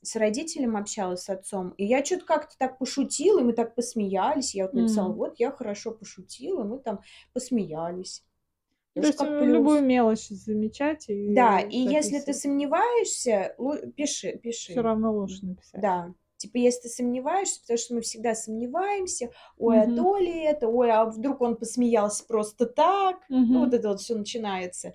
[0.03, 4.55] с родителем общалась, с отцом, и я чё-то как-то так пошутила, и мы так посмеялись.
[4.55, 5.15] Я вот написала: М.
[5.15, 6.65] "Вот я хорошо пошутила".
[6.65, 7.01] Мы там
[7.35, 8.25] посмеялись.
[8.97, 9.83] Ну, то есть, э, любую плюс.
[9.83, 13.57] мелочь замечать Да, и и если ты сомневаешься,
[13.97, 14.83] пиши пиши.
[14.83, 15.87] равно лучше написать.
[15.87, 16.15] Да.
[16.37, 19.89] Типа, если ты сомневаешься, потому что мы всегда сомневаемся: "Ой, а Мгм.
[19.89, 20.69] то ли это?
[20.69, 23.19] Ой, а вдруг он посмеялся просто так?"
[23.53, 24.95] Ну, вот это вот всё начинается.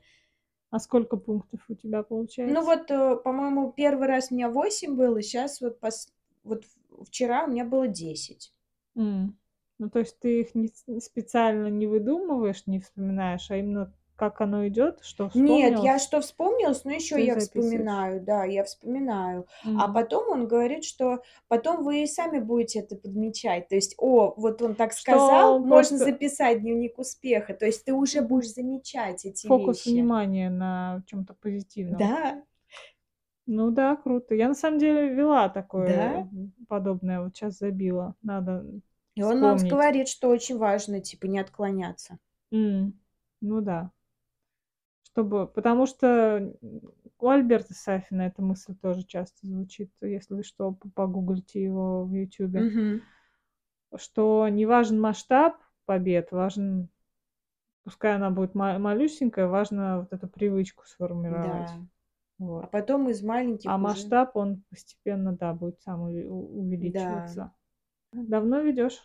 [0.71, 2.03] А сколько пунктов у тебя
[2.45, 2.63] Ну получается?
[2.63, 6.07] вот, э, по-моему, 1 раз у меня 8 было, щас вот пос
[6.43, 6.63] вот
[7.05, 8.51] вчера у меня было 10.
[8.95, 9.38] М.
[9.79, 10.67] Ну, то есть ты их не
[10.99, 16.21] специально не выдумываешь, не вспоминаешь, а именно как оно идет, что Нет, я вспомнилось что
[16.21, 18.19] вспомнилось, но еще то и я вспоминаю.
[18.21, 19.45] Да, я вспоминаю.
[19.75, 19.87] А М.
[19.87, 23.67] потом он говорит, что потом вы и сами будете это подмечать.
[23.69, 27.53] То есть: "О, вот он так Что сказал, он можно просто записать дневник успеха".
[27.53, 29.85] То есть ты уже будешь замечать эти Фокус вещи.
[29.85, 32.11] внимания на чём-то позитивном.
[32.11, 32.43] Да.
[33.47, 34.35] Ну да, круто.
[34.35, 36.29] Я на самом деле вела такое, Да?
[36.67, 38.15] подобное, вот щас забила.
[38.21, 38.65] Надо
[39.17, 39.67] И он вспомнить.
[39.67, 42.19] говорит, что очень важно, типа, не отклоняться.
[42.51, 42.93] М.
[43.41, 43.91] Ну да.
[45.05, 46.53] Чтобы потому что,
[47.19, 52.67] у Альберта Сафина эта мысль тоже часто звучит, если что, погуглите его в "Ютубе".
[52.67, 53.09] Мгм.
[53.95, 56.89] Что не важен масштаб побед, важен
[57.83, 60.85] пускай она будет ма малюсенькая, важно вот эту привычку
[61.27, 61.67] Да.
[61.67, 61.81] сформировать.
[62.61, 62.67] А Вот.
[62.67, 63.23] потом из
[63.65, 66.09] А маленьких уже масштаб, он постепенно, да, будет сам у
[66.79, 67.39] Да.
[68.13, 68.97] Давно ведёшь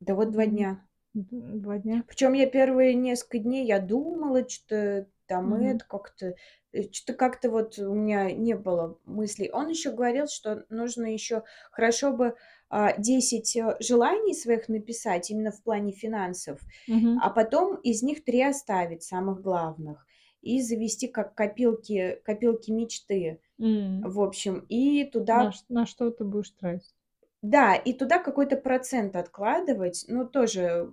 [0.00, 0.46] Да вот 2 дневник?
[0.46, 0.86] дня.
[1.14, 2.04] Д 2 дня?
[2.08, 5.54] Причем я первые несколько дней я думала, чё-то там Мгм.
[5.54, 6.34] это как-то,
[6.72, 9.50] э, чё-то как-то вот у меня не было мыслей.
[9.52, 12.34] Он еще говорил, что нужно еще хорошо бы,
[12.68, 17.22] а, 10, э, желаний своих написать именно в плане финансов, Мгм.
[17.22, 20.06] а потом из них 3 оставить, самых главных,
[20.42, 23.40] и завести как копилки копилки мечты.
[23.60, 24.08] М.
[24.08, 26.92] В общем, и На туда ш на что ты будешь тратить?
[27.42, 30.04] Да, и туда какой-то процент откладывать.
[30.06, 30.92] Ну, тоже,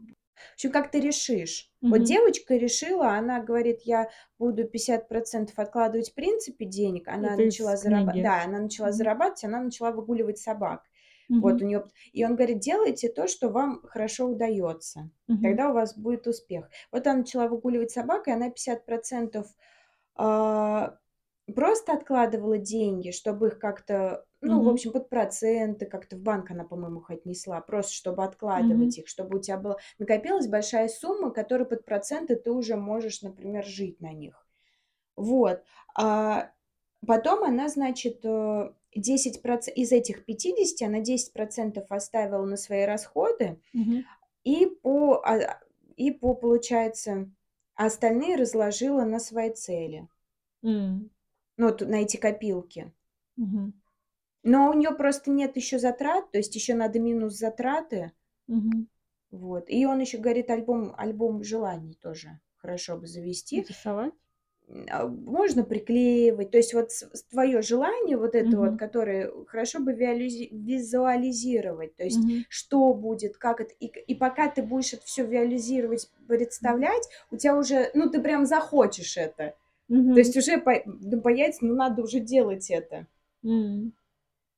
[0.52, 1.72] в общем, как ты решишь.
[1.90, 2.04] Вот Мгм.
[2.04, 4.10] девочка решила, она говорит: "Я
[4.40, 7.08] буду 50 % откладывать в принципе денег".
[7.08, 8.24] Она Это начала зараба книги?
[8.24, 8.92] да, она начала Мгм.
[8.92, 10.84] зарабатывать, она начала выгуливать собак.
[11.40, 11.64] Вот Мгм.
[11.64, 15.40] у неё п и он говорит: "Делайте то, что вам хорошо удаётся, Мгм.
[15.42, 16.70] тогда у вас будет успех".
[16.92, 19.48] Вот она начала выгуливать собак, и она 50 %,
[20.16, 20.99] а,
[21.50, 24.70] просто откладывала деньги, чтобы их как-то, ну, в Мгм.
[24.70, 28.24] общем, под проценты, как-то в банк она, по-моему, их отнесла, просто чтобы
[28.56, 28.94] Мгм.
[28.94, 33.22] откладывать их, чтобы у тя была накопилась большая сумма, которая под проценты ты уже можешь,
[33.22, 34.48] например, жить на них.
[35.18, 35.64] Вот.
[35.98, 36.52] А
[37.08, 42.86] потом она, значит, э, 10 проц из этих 50 она 10 % оставила на свои
[42.86, 44.10] расходы Мгм.
[44.46, 45.60] и по а,
[45.98, 47.32] и по, получается,
[47.76, 50.08] остальные разложила на свои цели.
[50.64, 51.10] М.
[51.60, 52.94] Ну, вот на эти копилки.
[53.38, 53.74] Мгм.
[54.44, 58.12] Но у неё просто нет еще затрат, то есть еще надо минус затраты.
[58.48, 58.88] Мгм.
[59.32, 59.66] Вот.
[59.70, 63.64] И он еще говорит, альбом альбом желаний тоже хорошо бы завести.
[63.68, 64.14] Рисовать?
[64.90, 66.52] А, можно приклеивать.
[66.52, 66.90] То есть вот
[67.32, 68.76] твоё желание вот это вот, Мгм.
[68.76, 71.96] которое хорошо бы визуализировать.
[71.96, 72.46] То есть Мгм.
[72.50, 73.74] что будет, как это.
[73.80, 76.10] И и пока ты будешь это всё виалюзировать,
[76.62, 76.76] Мгм.
[76.82, 79.56] представлять, у тя уже, ну, ты прям захочешь это.
[80.14, 80.20] То Мгм.
[80.20, 83.08] есть уже ну, появится, ну, надо уже делать это.
[83.44, 83.92] М.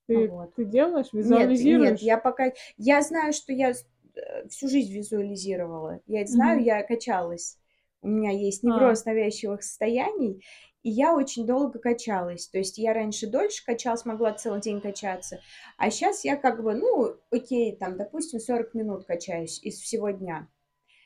[0.06, 0.52] Ты Вот.
[0.54, 2.02] ты делаешь, Нет нет, визуализируешь?
[2.02, 3.72] я пока я знаю, что я
[4.14, 6.00] э, всю жизнь визуализировала.
[6.06, 6.64] Я знаю, Мгм.
[6.64, 7.58] я качалась.
[8.02, 8.68] У меня есть А.
[8.68, 10.44] невроз навязчивых состояний,
[10.82, 12.48] и я очень долго качалась.
[12.48, 15.40] То есть я раньше дольше качалась, могла целый день качаться,
[15.78, 20.48] а сейчас я как бы, ну, окей, там, допустим, 40 минут качаюсь из всего дня.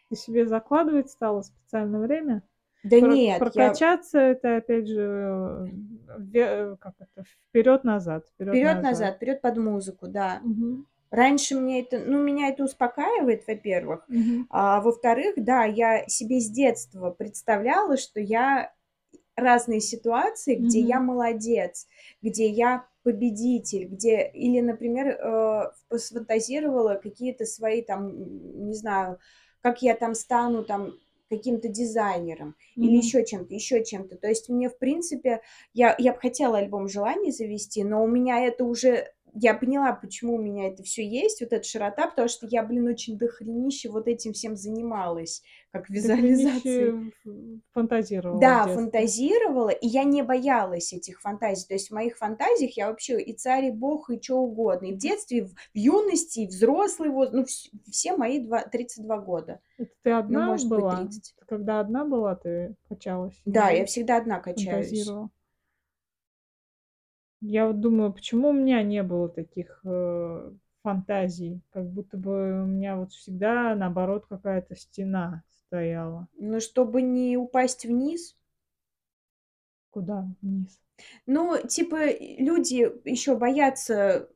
[0.08, 2.42] Ты себе закладывать стала специальное время?
[2.84, 5.66] Да Про нет, я прокачаться- это опять же, э,
[6.18, 9.16] ве как это, вперед-назад, вперед-назад.
[9.16, 10.40] вперед под музыку, да.
[10.44, 10.86] Мгм.
[11.10, 14.04] Раньше мне это, ну, меня это успокаивает, во-первых.
[14.08, 14.46] Мгм.
[14.50, 18.72] А во-вторых, да, я себе с детства представляла, что я
[19.36, 21.06] разные ситуации, где я Мгм.
[21.06, 21.86] молодец,
[22.22, 29.18] где я победитель, где или, например, э, сфантазировала какие-то свои там, не знаю,
[29.62, 30.92] как я там стану там
[31.28, 32.96] каким-то дизайнером или Мгм.
[32.96, 34.16] еще чем-то, еще чем-то.
[34.16, 35.40] То есть мне, в принципе,
[35.74, 40.34] я я бы хотела альбом желаний завести, но у меня это уже я поняла, почему
[40.36, 44.08] у меня это все есть, вот эта широта, потому что я, блин, очень дохренище вот
[44.08, 47.12] этим всем занималась, как визуализацией.
[47.72, 51.66] Фантазировала Да, фантазировала, и я не боялась этих фантазий.
[51.68, 54.86] То есть в моих фантазиях я вообще и царь, и бог, и чё угодно.
[54.86, 59.18] И в детстве, и в юности, и взрослый возраст, ну, вс все мои два 32
[59.18, 59.60] года.
[59.78, 60.88] Это ты Ну, одна может быть, была?
[60.88, 61.34] 30.
[61.38, 64.90] Ты когда одна была, ты качалась Да, я всегда одна качаюсь.
[64.92, 65.30] фантазировала?
[67.48, 71.60] Я вот думаю, почему у меня не было таких, э, фантазий?
[71.70, 76.26] Как будто бы у меня вот всегда, наоборот, какая-то стена стояла.
[76.38, 78.36] Ну, чтобы не упасть вниз.
[79.90, 80.80] Куда вниз?
[81.26, 84.28] Ну, типа, люди еще боятся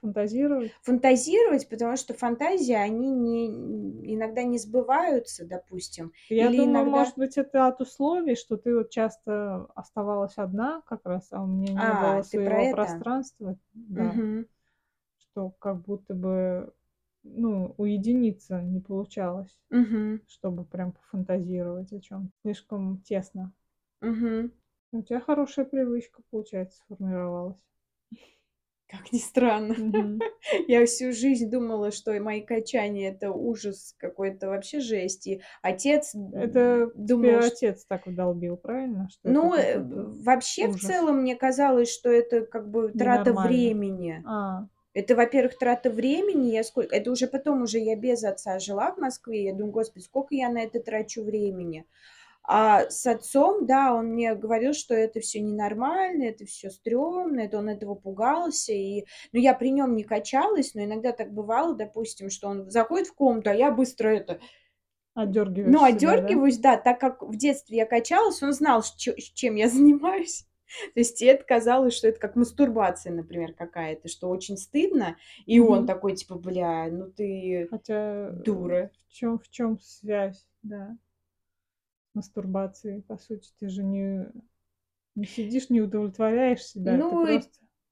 [0.00, 0.74] Фантазировать?
[0.82, 6.12] фантазировать, потому что фантазии, они не иногда не сбываются, допустим.
[6.30, 10.80] Я Или думаю, иногда может быть, это от условий, что ты вот часто оставалась одна
[10.86, 13.04] как раз, а у меня не было А, про своего это?
[13.04, 13.58] пространства.
[13.74, 14.20] Да.
[14.20, 14.46] Мгм.
[15.18, 16.74] Что как будто бы,
[17.24, 20.20] ну, уединиться не получалось, Мгм.
[20.26, 22.32] чтобы прям пофантазировать о чём-то.
[22.42, 23.54] Слишком тесно.
[24.02, 24.52] Мгм.
[24.92, 27.58] У тебя хорошая привычка, получается, сформировалась.
[28.90, 29.74] Как ни странно.
[29.78, 30.20] Мгм.
[30.68, 35.26] Я всю жизнь думала, что мои качания- это ужас какой-то, вообще жесть.
[35.26, 39.08] И отец, Это думал, чт отец так вдолбил, правильно?
[39.10, 40.82] Что Ну, э, вообще, в ужас.
[40.82, 44.22] целом, мне казалось, что это как бы трата времени.
[44.26, 44.66] А.
[44.92, 46.52] Это, во-первых, трата времени.
[46.52, 49.44] Я сколько это уже потом уже я без отца жила в Москве.
[49.44, 51.84] Я думаю: "Господи, сколько я на это трачу времени".
[52.46, 57.56] А с отцом, да, он мне говорил, что это всё ненормально, это всё стрёмно, это
[57.58, 58.72] он этого пугался.
[58.74, 63.08] И, ну, я при нём не качалась, но иногда так бывало, допустим, что он заходит
[63.08, 64.40] в комнату, а я быстро это
[65.16, 66.42] Отдёргиваешь ну, себя, да?
[66.58, 66.76] да.
[66.76, 68.82] Так как в детстве я качалась, он знал,
[69.34, 70.46] чем я занимаюсь.
[70.94, 75.16] То есть это казалось, что это как мастурбация, например, какая-то, что очень стыдно.
[75.46, 75.86] И он Мгм.
[75.86, 78.90] такой типа: "Бля, ну ты Хотя, э, дура".
[79.08, 80.96] в чём в чём связь, да?
[82.14, 84.26] Мастурбации, по сути, ты же не
[85.16, 87.50] не сидишь, не удовлетворяешь себя, ты Ну, просто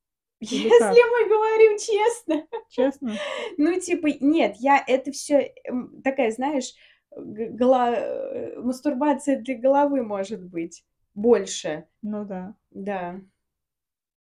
[0.40, 2.46] если мы говорим честно.
[2.68, 3.14] Честно?
[3.58, 6.72] Ну, типа, нет, я это всё, эм, такая, знаешь,
[7.14, 11.87] г гола э, мастурбация для головы, может быть, больше.
[12.02, 12.54] Ну да.
[12.70, 13.20] Да.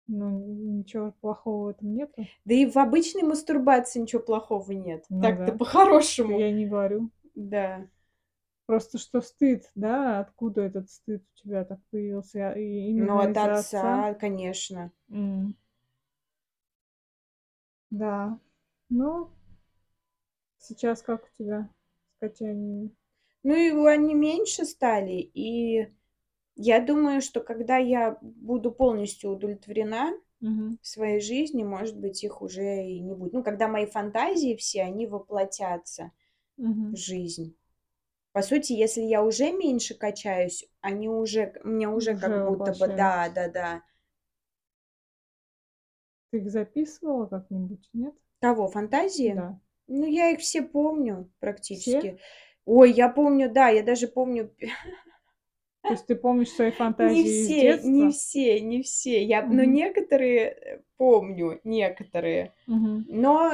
[0.08, 0.30] Ну,
[0.78, 2.26] ничего плохого в этом нету?
[2.46, 5.04] Да и в обычной мастурбации ничего плохого нет.
[5.10, 5.58] Ну Так-то да.
[5.58, 6.40] по-хорошему.
[6.40, 7.10] Я не говорю.
[7.34, 7.88] Да.
[8.68, 10.20] Просто что стыд, да?
[10.20, 12.50] Откуда этот стыд у тебя так появился?
[12.50, 14.16] А, и Ну, именно от из-за отца, отца?
[14.16, 14.92] конечно.
[15.10, 15.56] М.
[17.92, 18.40] Да.
[18.90, 19.32] Ну
[20.58, 21.70] сейчас как у тебя
[22.18, 22.92] с качаниями?
[23.44, 25.88] Ну, и они меньше стали, и
[26.56, 30.78] я думаю, что когда я буду полностью удовлетворена Мгм.
[30.82, 33.34] в своей жизни, может быть, их уже и не будет.
[33.34, 36.12] Ну, когда мои фантазии все, они воплотятся
[36.92, 36.98] в Мгм.
[36.98, 37.56] жизнь.
[38.36, 42.88] По сути, если я уже меньше качаюсь, они уже мне уже Уже как будто бы
[42.88, 43.34] да, воплощаются.
[43.34, 43.82] да-да.
[46.30, 48.14] Ты их записывала как-нибудь, нет?
[48.40, 49.32] Кого, фантазии?
[49.34, 49.60] Да.
[49.88, 51.32] Ну, я их все помню
[51.74, 52.10] Все?
[52.10, 52.20] практически.
[52.66, 54.52] Ой, я помню, да, я даже помню
[55.88, 58.12] То есть ты помнишь свои Не фантазии из все, не детства?
[58.12, 59.24] все, не все.
[59.24, 59.66] Я, но Мгм.
[59.66, 62.54] некоторые, э, помню, некоторые.
[62.68, 63.06] Мгм.
[63.06, 63.52] Но,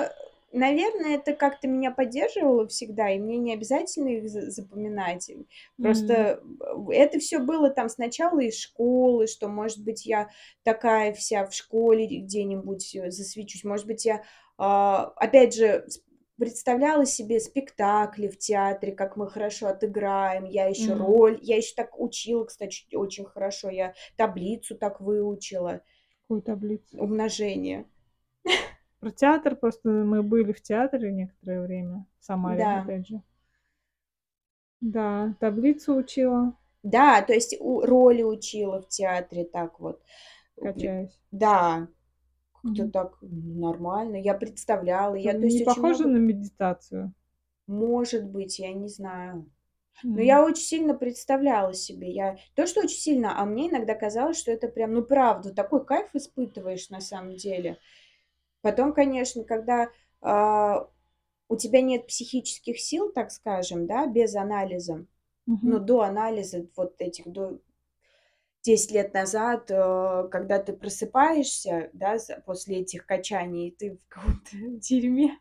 [0.52, 5.32] наверное, это как-то меня поддерживало всегда, и мне не обязательно их за запоминать.
[5.82, 6.42] Просто,
[6.90, 10.30] э, это всё было там сначала из школы, что, может быть, я
[10.64, 13.64] такая вся в школе где-нибудь, э, засвечусь.
[13.64, 14.24] Может быть, я,
[14.58, 15.86] а, опять же,
[16.38, 20.46] представляла себе спектакли в театре, как мы хорошо отыграем.
[20.46, 20.98] Я ещё М.
[20.98, 23.70] роль я ещё так учила, кстати, очень хорошо.
[23.70, 25.82] Я таблицу так выучила.
[26.28, 26.98] Какую таблицу?
[27.02, 27.86] Умножение.
[29.02, 32.72] Про театр просто мы были в театре некоторое время, в Самаре, Да.
[32.72, 33.22] опять же.
[34.82, 40.02] Да, таблицу учила, Да, то есть у роли учила в театре так вот.
[40.56, 41.20] При качаясь.
[41.32, 41.88] Да,
[42.54, 42.92] как-то Мгм.
[42.92, 44.18] так нормально.
[44.18, 47.12] Я представляла, я, Это то есть не похоже много на медитацию?
[47.68, 49.50] Может быть, я не знаю.
[50.14, 50.22] Но М.
[50.22, 52.12] я очень сильно представляла себе.
[52.12, 55.86] Я то, что очень сильно, а мне иногда казалось, что это прям, ну, правда, такой
[55.86, 57.78] кайф испытываешь на самом деле.
[58.64, 59.90] Потом, конечно, когда,
[60.22, 60.88] а,
[61.50, 65.06] у тебя нет психических сил, так скажем, да, без анализа,
[65.66, 65.80] ну, Мгм.
[65.80, 67.60] до анализа вот этих, до
[68.64, 75.40] 10 лет назад, э, когда ты просыпаешься, да, после этих качаний, ты в каком-то дерьме,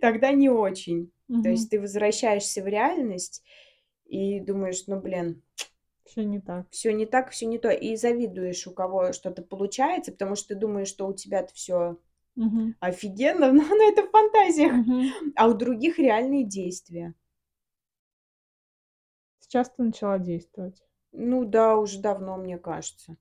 [0.00, 1.12] тогда не очень.
[1.42, 1.50] То Мгм.
[1.50, 3.44] есть ты возвращаешься в реальность
[4.06, 5.42] и думаешь: "Ну, блин,
[6.06, 6.66] Всё не так.
[6.70, 7.70] всё не так, всё не то".
[7.70, 11.98] И завидуешь, у кого что-то получается, потому что ты думаешь, что у тебя-то всё
[12.36, 12.74] Мгм.
[12.80, 15.12] офигенно, но но это в фантазиях, Мгм.
[15.36, 17.14] а у других реальные действия.
[19.40, 20.82] Сейчас ты начала действовать?
[21.12, 23.16] Ну да, уже давно, мне кажется.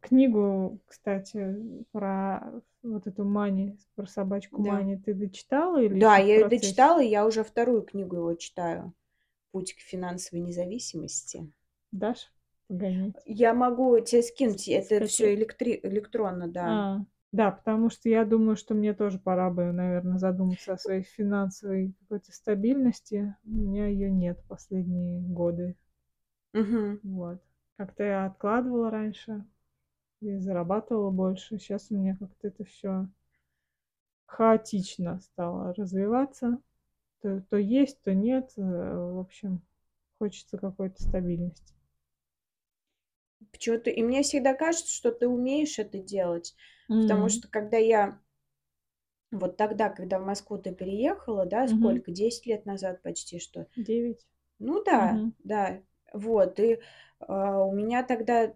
[0.00, 2.52] Книгу, кстати, про
[2.82, 4.70] вот эту Мани, про собачку Да.
[4.70, 6.50] Мани ты дочитала или Да, я процессе?
[6.50, 8.92] дочитала, и я уже вторую книгу его читаю
[9.52, 11.52] "Путь к финансовой независимости".
[11.92, 12.32] Дашь
[12.78, 13.14] погонять?
[13.26, 15.34] Я могу те скинуть, это Скачать?
[15.34, 16.68] электри электронно, да.
[16.68, 17.00] А,
[17.32, 21.94] да, потому что я думаю, что мне тоже пора бы, наверно, задуматься о своей финансовой
[22.00, 23.34] какой-то стабильности.
[23.44, 25.76] У меня её нет последние годы.
[26.54, 27.00] Мгм.
[27.02, 27.40] Вот.
[27.76, 29.44] Как-то я откладывала раньше
[30.20, 31.58] и зарабатывала больше.
[31.58, 33.08] Щас у меня как-то это всё
[34.28, 36.58] хаотично стало развиваться.
[37.22, 38.52] То то есть, то нет.
[38.56, 39.62] Э, в общем,
[40.18, 41.74] хочется какой-то стабильности.
[43.52, 46.56] Почему-то и мне всегда кажется, что ты умеешь это делать,
[46.98, 47.28] потому М.
[47.28, 48.18] что когда я
[49.32, 52.02] вот тогда, когда в Москву ты переехала, да, Мгм.
[52.06, 53.66] сколько, 10 лет назад почти что.
[53.76, 54.26] 9.
[54.58, 55.32] Ну да, Мгм.
[55.38, 55.82] да.
[56.12, 56.80] Вот, и,
[57.20, 58.54] а, у меня тогда,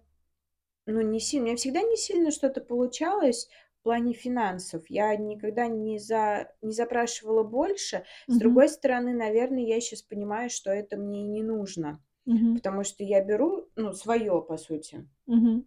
[0.86, 3.49] ну, не сильно, у меня всегда не сильно что-то получалось
[3.80, 4.84] в плане финансов.
[4.90, 8.05] Я никогда не за не запрашивала больше.
[8.28, 8.38] С Мгм.
[8.38, 12.57] другой стороны, наверно, я щас понимаю, что это мне и не нужно, Мгм.
[12.57, 15.07] потому что я беру, ну, своё, по сути.
[15.27, 15.66] Мгм.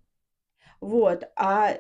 [0.82, 1.74] Вот, а,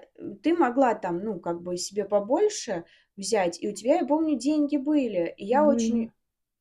[0.43, 2.83] ты могла там, ну, как бы себе побольше
[3.15, 5.33] взять, и у тебя, я помню, деньги были.
[5.37, 5.75] И я Были.
[5.75, 6.11] очень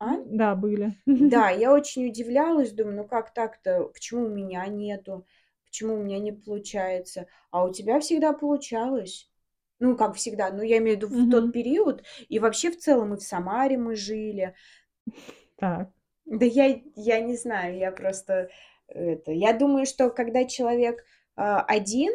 [0.01, 0.17] А?
[0.25, 0.97] Да, были.
[1.07, 3.85] Да, я очень удивлялась, думаю: "Ну как так-то?
[3.93, 5.27] Почему у меня нету?
[5.67, 9.29] Почему у меня не получается?" А у тебя всегда получалось.
[9.81, 13.15] Ну, как всегда, ну, я имею в виду в тот период, и вообще в целом
[13.15, 14.55] и в Самаре мы жили.
[15.59, 15.98] Так.
[16.31, 18.49] Да я я не знаю, я просто
[18.89, 21.05] это я думаю, что когда человек,
[21.37, 22.13] а, один,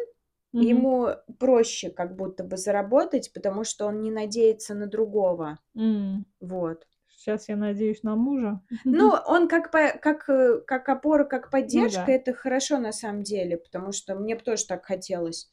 [0.52, 0.64] Мгм.
[0.66, 1.08] ему
[1.40, 5.58] проще как будто бы заработать, потому что он не надеется на другого.
[5.76, 6.26] М.
[6.40, 6.86] Вот.
[7.08, 8.60] Щас я надеюсь на мужа.
[8.84, 12.12] Ну, он как по как, э, как опора, как Ну поддержка- да.
[12.12, 15.50] это хорошо на самом деле, потому что мне б тоже так хотелось.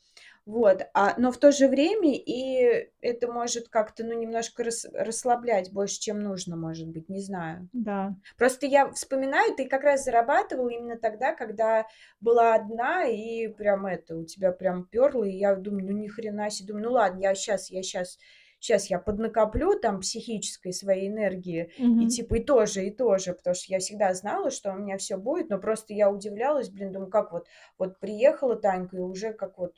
[0.48, 5.72] Вот, а, но в то же время и это может как-то, ну, немножко рас расслаблять
[5.72, 7.70] больше, чем нужно, может быть, не знаю.
[7.74, 8.16] Да.
[8.38, 11.88] Просто я вспоминаю, ты как раз зарабатывала именно тогда, когда
[12.22, 15.26] была одна, и прям это, у тебя прям пёрло.
[15.26, 16.66] И я думаю: "Ну, ни хрена се".
[16.66, 18.20] Думаю: "Ну ладно, я щас я щас
[18.60, 22.10] щас я поднакоплю там психической своей энергии, и Мгм.
[22.10, 23.34] типа и тоже, и тоже".
[23.36, 26.92] Потому что я всегда знала, что у меня всё будет, но просто я удивлялась, блин,
[26.94, 27.48] думаю: "Как вот
[27.80, 29.76] вот приехала Танька и уже как вот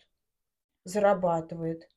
[0.86, 1.90] зарабатывает".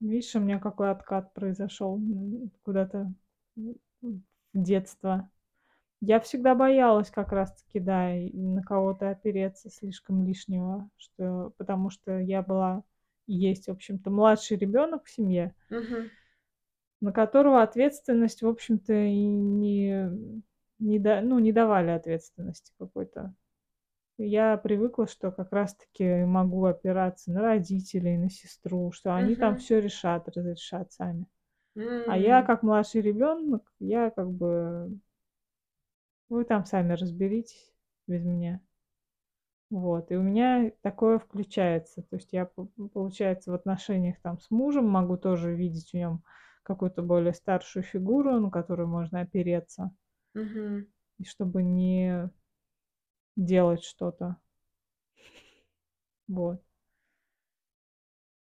[0.00, 3.12] Видишь, у меня какой откат произошёл, м, куда-то,
[3.56, 4.18] в
[4.54, 5.30] детство.
[6.00, 12.42] Я всегда боялась как раз-таки, да, на кого-то опереться слишком лишнего, что потому что я
[12.42, 12.84] была
[13.26, 16.10] и есть, в общем-то, младший ребёнок в семье Мгм.
[17.02, 20.08] на которого ответственность, в общем-то, и не
[20.78, 23.34] не да ну, не давали ответственности какой-то.
[24.24, 29.56] Я привыкла, что как раз-таки могу опираться на родителей, на сестру, что они там Мгм.
[29.56, 31.26] всё решат, разрешат сами.
[32.04, 35.00] А я, как младший ребёнок, я как бы
[36.30, 37.72] вы там сами разберитесь
[38.06, 38.62] без меня.
[39.70, 42.02] Вот, и у меня такое включается.
[42.02, 46.22] То есть я, по получается, в отношениях там с мужем могу тоже видеть в нём
[46.62, 49.92] какую-то более старшую фигуру, на которую можно опереться.
[50.34, 50.86] Мгм.
[51.18, 52.30] И чтобы не
[53.36, 54.36] делать что-то.
[56.28, 56.62] Вот.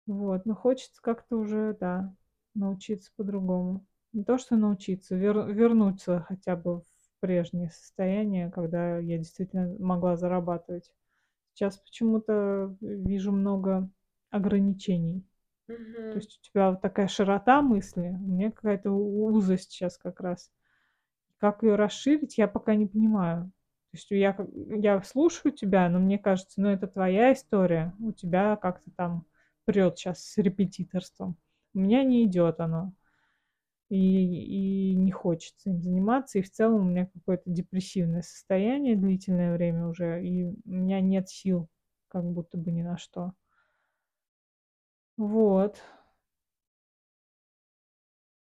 [0.06, 2.14] Вот, но хочется как-то уже, да,
[2.54, 3.86] научиться по-другому.
[4.12, 6.84] Не то что научиться, вер вернуться хотя бы в
[7.20, 10.90] прежнее состояние, когда я действительно могла зарабатывать.
[11.54, 13.90] Щас почему-то вижу много
[14.30, 15.24] ограничений.
[15.68, 16.20] То Мгм.
[16.20, 20.50] есть у тебя вот такая широта мысли, у меня какая-то узость сейчас как раз.
[21.38, 23.52] Как ее расширить, я пока не понимаю.
[23.92, 24.36] То есть я
[24.78, 29.26] я слушаю тебя, но мне кажется, ну, это твоя история, у тебя как-то там
[29.64, 31.36] прёт щас с репетиторством.
[31.74, 32.92] У меня не идёт оно.
[33.90, 33.96] И
[34.92, 36.38] и не хочется им заниматься.
[36.38, 41.28] И в целом у меня какое-то депрессивное состояние длительное время уже, и у меня нет
[41.30, 41.68] сил
[42.08, 43.32] как будто бы ни на что.
[45.18, 45.80] Вот.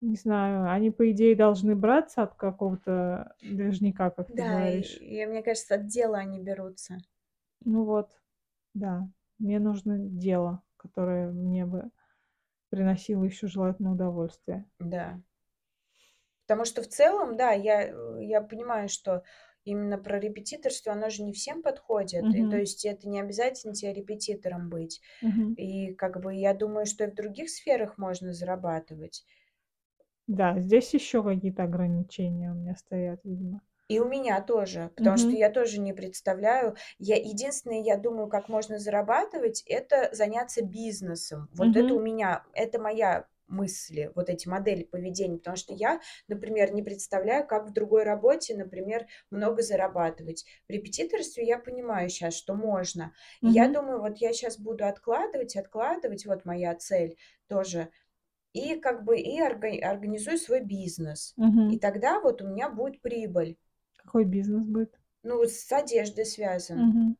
[0.03, 5.05] Не знаю, они, по идее, должны браться от какого-то движняка, как ты Да, и говоришь.
[5.21, 6.97] и мне кажется, от дела они берутся.
[7.61, 8.21] Ну вот,
[8.73, 9.09] да.
[9.39, 11.91] Мне нужно дело, которое мне бы
[12.69, 14.69] приносило ещё желательно удовольствие.
[14.79, 15.23] Да.
[16.49, 19.23] Потому что в целом, да, я, э, я понимаю, что
[19.63, 22.33] именно про репетиторство, оно же не всем подходит.
[22.35, 22.59] И то Мгм.
[22.59, 25.01] есть это не обязательно те репетитором быть.
[25.21, 25.57] Мгм.
[25.57, 29.25] И как бы я думаю, что и в других сферах можно зарабатывать.
[30.27, 33.61] Да, здесь ещё какие-то ограничения у меня стоят, видимо.
[33.89, 35.37] И у меня тоже, потому что Мгм.
[35.37, 36.75] я тоже не представляю.
[36.99, 41.49] Я единственное, я думаю, как можно зарабатывать- это заняться бизнесом.
[41.53, 45.37] Вот это у меня, это моя мысли, вот эти модели поведения.
[45.37, 45.99] Потому что я,
[46.29, 50.45] например, не представляю, как в другой работе, например, много зарабатывать.
[50.67, 53.13] В репетиторстве я понимаю щас, что можно.
[53.43, 57.17] И я думаю, вот я щас буду откладывать, откладывать, вот моя цель
[57.47, 57.89] тоже,
[58.53, 61.35] и как бы и орга организую свой бизнес.
[61.67, 61.79] И Мгм.
[61.79, 63.57] тогда вот у меня будет прибыль.
[63.97, 64.99] Какой бизнес будет?
[65.23, 66.77] Ну, с одеждой связан.
[66.79, 67.15] Мгм.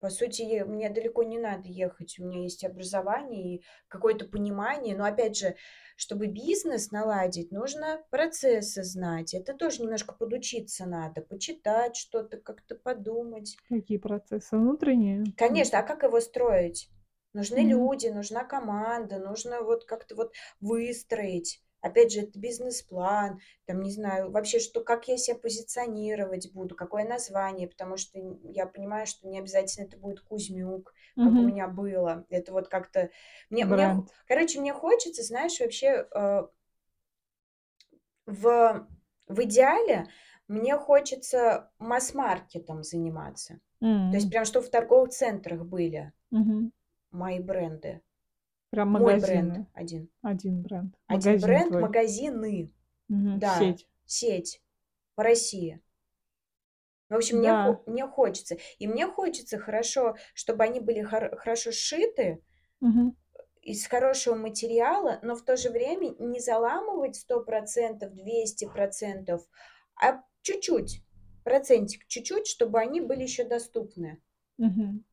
[0.00, 2.18] По сути, мне далеко не надо ехать.
[2.18, 4.96] У меня есть образование и какое-то понимание.
[4.96, 5.56] Но опять же,
[5.96, 9.32] чтобы бизнес наладить, нужно процессы знать.
[9.34, 13.56] Это тоже немножко подучиться надо, почитать что-то, как-то подумать.
[13.68, 14.56] Какие процессы?
[14.56, 15.24] Внутренние?
[15.36, 16.90] Конечно, а как его строить?
[17.36, 17.70] Нужны Мгм.
[17.70, 21.62] люди, нужна команда, нужно вот как-то вот выстроить.
[21.82, 27.04] Опять же, это бизнес-план, там, не знаю, вообще, что как я себя позиционировать буду, какое
[27.06, 31.50] название, потому что я понимаю, что не обязательно это будет Кузьмюк, как у Мгм.
[31.50, 32.24] меня было.
[32.30, 33.10] Это вот как-то
[33.50, 36.46] мне мне короче, мне хочется, знаешь, вообще, э
[38.26, 38.88] в
[39.28, 40.08] в идеале
[40.48, 43.60] мне хочется масс-маркетом заниматься.
[44.10, 46.70] То есть прям чтоб в торговых центрах были Мгм.
[47.16, 48.02] Мои бренды.
[48.72, 49.66] Прям Мой бренд магазины.
[49.74, 50.10] 1.
[50.22, 50.94] 1 бренд.
[51.06, 51.82] 1 Магазин бренд, твой.
[51.82, 52.72] магазины.
[53.08, 53.38] Мгм.
[53.40, 53.86] Да, Сеть.
[54.06, 54.62] сеть
[55.14, 55.80] по России.
[57.10, 57.62] В общем, мне Да.
[57.62, 58.56] хо мне хочется.
[58.78, 62.42] И мне хочется хорошо, чтобы они были хоро хорошо сшиты
[62.80, 63.16] Мгм.
[63.62, 69.48] из хорошего материала, но в то же время не заламывать 100 %, 200 %,
[70.00, 71.02] а чуть-чуть,
[71.44, 74.20] процентик чуть-чуть, чтобы они были ещё доступны.
[74.58, 75.04] Мгм.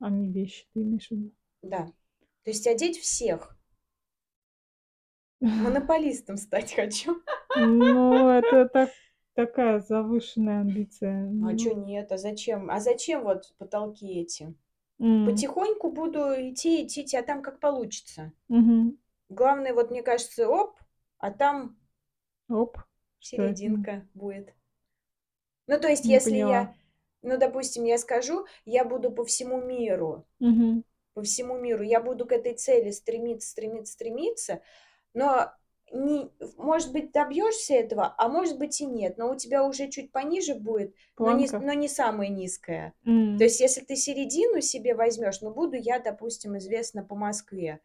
[0.00, 1.32] А не вещи ты имеешь в виду?
[1.62, 1.86] Да.
[2.44, 3.56] То есть одеть всех.
[5.40, 7.22] Монополистом стать хочу.
[7.56, 8.90] Ну, это так
[9.34, 11.24] такая завышенная амбиция.
[11.24, 12.12] А Ну нет?
[12.12, 12.70] А зачем?
[12.70, 14.54] А зачем вот потолки эти?
[14.98, 15.26] М.
[15.26, 18.32] Потихоньку буду идти, идти, идти, а там как получится.
[18.48, 18.98] Мгм.
[19.28, 20.78] Главное, вот мне кажется, оп,
[21.18, 21.76] а там
[22.48, 22.78] Оп,
[23.18, 24.54] что серединка будет.
[25.66, 26.50] Ну, то есть, Не если поняла.
[26.52, 26.74] я,
[27.26, 30.82] ну, допустим, я скажу, я буду по всему миру Мгм.
[31.14, 34.62] по всему миру, я буду к этой цели стремиться, стремиться, стремиться,
[35.14, 35.52] но
[35.92, 39.88] не в может быть, добьёшься этого, а может быть и нет, но у тебя уже
[39.88, 42.94] чуть пониже будет, но не но не самая низкая.
[43.38, 43.46] То М.
[43.46, 47.80] есть, если ты середину себе возьмёшь, ну, буду я, допустим, известна по Москве.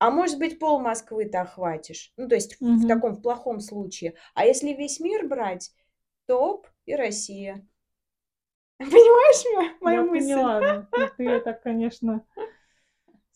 [0.00, 2.12] А может быть, пол-Москвы ты охватишь.
[2.16, 2.86] Ну, то есть в Мгм.
[2.86, 4.14] таком, в плохом случае.
[4.34, 5.72] А если весь мир брать,
[6.26, 7.66] то оп, и Россия.
[8.90, 10.50] Понимаешь мо Я мою мысль?
[10.50, 10.60] поняла,
[10.96, 12.24] ну, ты так, конечно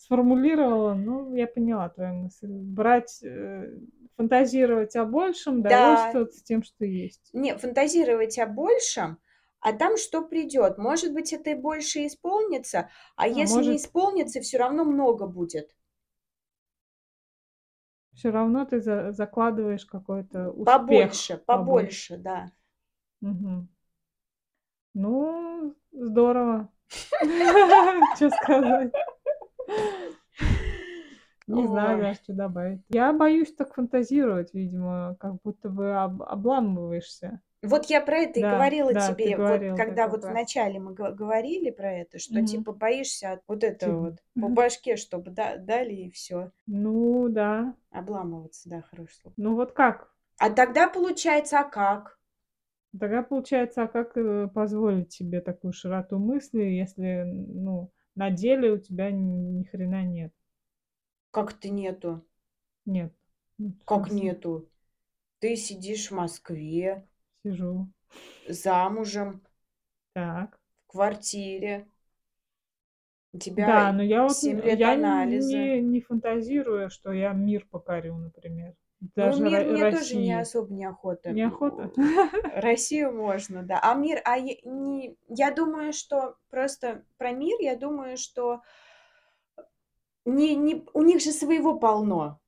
[0.00, 2.48] сформулировала, но я поняла твою мысль.
[2.48, 3.78] Брать, э,
[4.16, 5.62] фантазировать о большем, Да.
[5.62, 7.32] довольствоваться тем, что есть.
[7.34, 9.18] Не, фантазировать о большем,
[9.60, 10.78] а там что придёт.
[10.78, 15.26] Может быть, это и больше исполнится, а А если не может исполнится, всё равно много
[15.26, 15.72] будет.
[18.14, 22.06] Всё равно ты за закладываешь какой-то успех Побольше, побольше.
[22.06, 22.50] побольше, да.
[23.22, 23.68] Мгм.
[24.98, 26.70] Ну, здорово.
[28.18, 28.92] Чё сказать?
[31.46, 32.80] Не знаю даже, чё добавить.
[32.88, 37.40] Я боюсь так фантазировать, видимо, как будто бы об обламываешься.
[37.62, 40.94] Вот я про это и говорила да, тебе, вот говорила так когда вот вначале мы
[40.94, 44.00] го говорили про это, что типа боишься от вот этого Типа.
[44.00, 46.52] вот по башке, чтобы да дали и всё.
[46.66, 47.74] Ну да.
[47.90, 49.34] Обламываться, да, хорошее слово.
[49.36, 50.10] Ну вот как?
[50.38, 52.18] А тогда получается, а как?
[52.98, 58.78] Тогда получается, а как, э, позволить себе такую широту мысли, если, ну, на деле у
[58.78, 60.32] тебя ни хрена нет?
[61.30, 62.26] Как-то нету.
[62.86, 63.12] Нет.
[63.58, 64.68] Ну, Как нету?
[65.40, 67.06] Ты сидишь в Москве,
[67.42, 67.88] Сижу.
[68.48, 69.40] замужем,
[70.12, 70.58] Так.
[70.88, 71.86] в квартире.
[73.32, 75.58] У тебя Да, но я вот 7 н лет я анализа.
[75.58, 78.74] не не фантазирую, что я мир покорю, например.
[79.00, 81.30] Ну, Даже мир Ро мне тоже не особо неохота.
[81.30, 81.90] Неохота?
[82.54, 83.78] Россию можно, да.
[83.82, 88.62] А мир, а я не я думаю, что просто про мир, я думаю, что
[90.24, 92.40] не не у них же своего полно.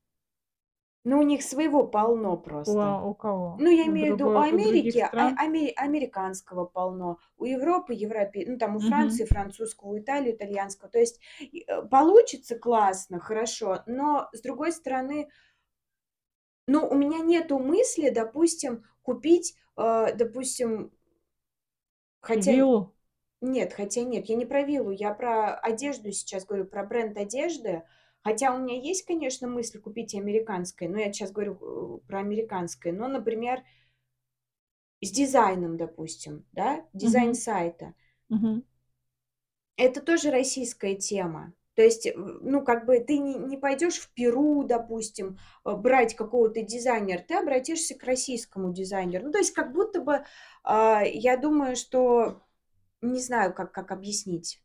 [1.05, 2.72] Ну, у них своего полно У просто.
[2.76, 3.57] а у кого?
[3.59, 5.36] Ну, я У имею в виду, у у Америки, а стран?
[5.38, 8.80] аме американского полно, у Европы европе ну, там у.
[8.80, 10.90] Франции французского, у Италии итальянского.
[10.90, 15.30] То есть, э, получится классно, хорошо, но, с другой стороны
[16.68, 20.92] ну, у меня нету мысли, допустим, купить, э, допустим
[22.20, 22.94] хотя Виллу?
[23.42, 27.84] нет, хотя нет, я не про виллу, я про одежду сейчас говорю, про бренд одежды.
[28.22, 32.92] Хотя у меня есть, конечно, мысль купить американское, но я сейчас говорю, э, про американское.
[32.92, 33.62] Но, например
[35.00, 37.34] с дизайном, допустим, да, дизайн Мгм.
[37.34, 37.94] сайта.
[38.30, 38.64] Мгм.
[39.76, 41.54] Это тоже российская тема.
[41.79, 46.61] То есть, ну, как бы ты не не пойдешь в Перу, допустим, э, брать какого-то
[46.62, 49.26] дизайнера, ты обратишься к российскому дизайнеру.
[49.26, 50.24] Ну, то есть как будто бы,
[50.64, 52.43] а, я думаю, что
[53.03, 54.61] не знаю, как как объяснить.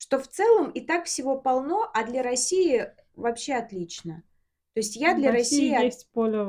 [0.00, 4.22] Что в целом и так всего полно, а для России вообще отлично.
[4.74, 6.46] То есть я В для России России есть поле,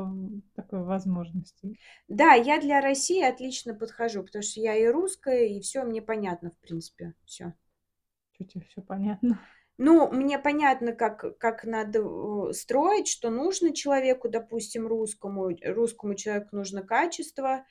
[0.53, 1.77] такой возможностей.
[2.09, 6.51] Да, я для России отлично подхожу, потому что я и русская, и всё мне понятно,
[6.51, 7.53] в принципе, всё.
[8.39, 9.39] Чё те всё понятно?
[9.79, 11.99] Ну, мне понятно, как как надо,
[12.49, 15.49] э, строить, что нужно человеку, допустим, русскому.
[15.63, 17.65] Русскому человеку нужно качество.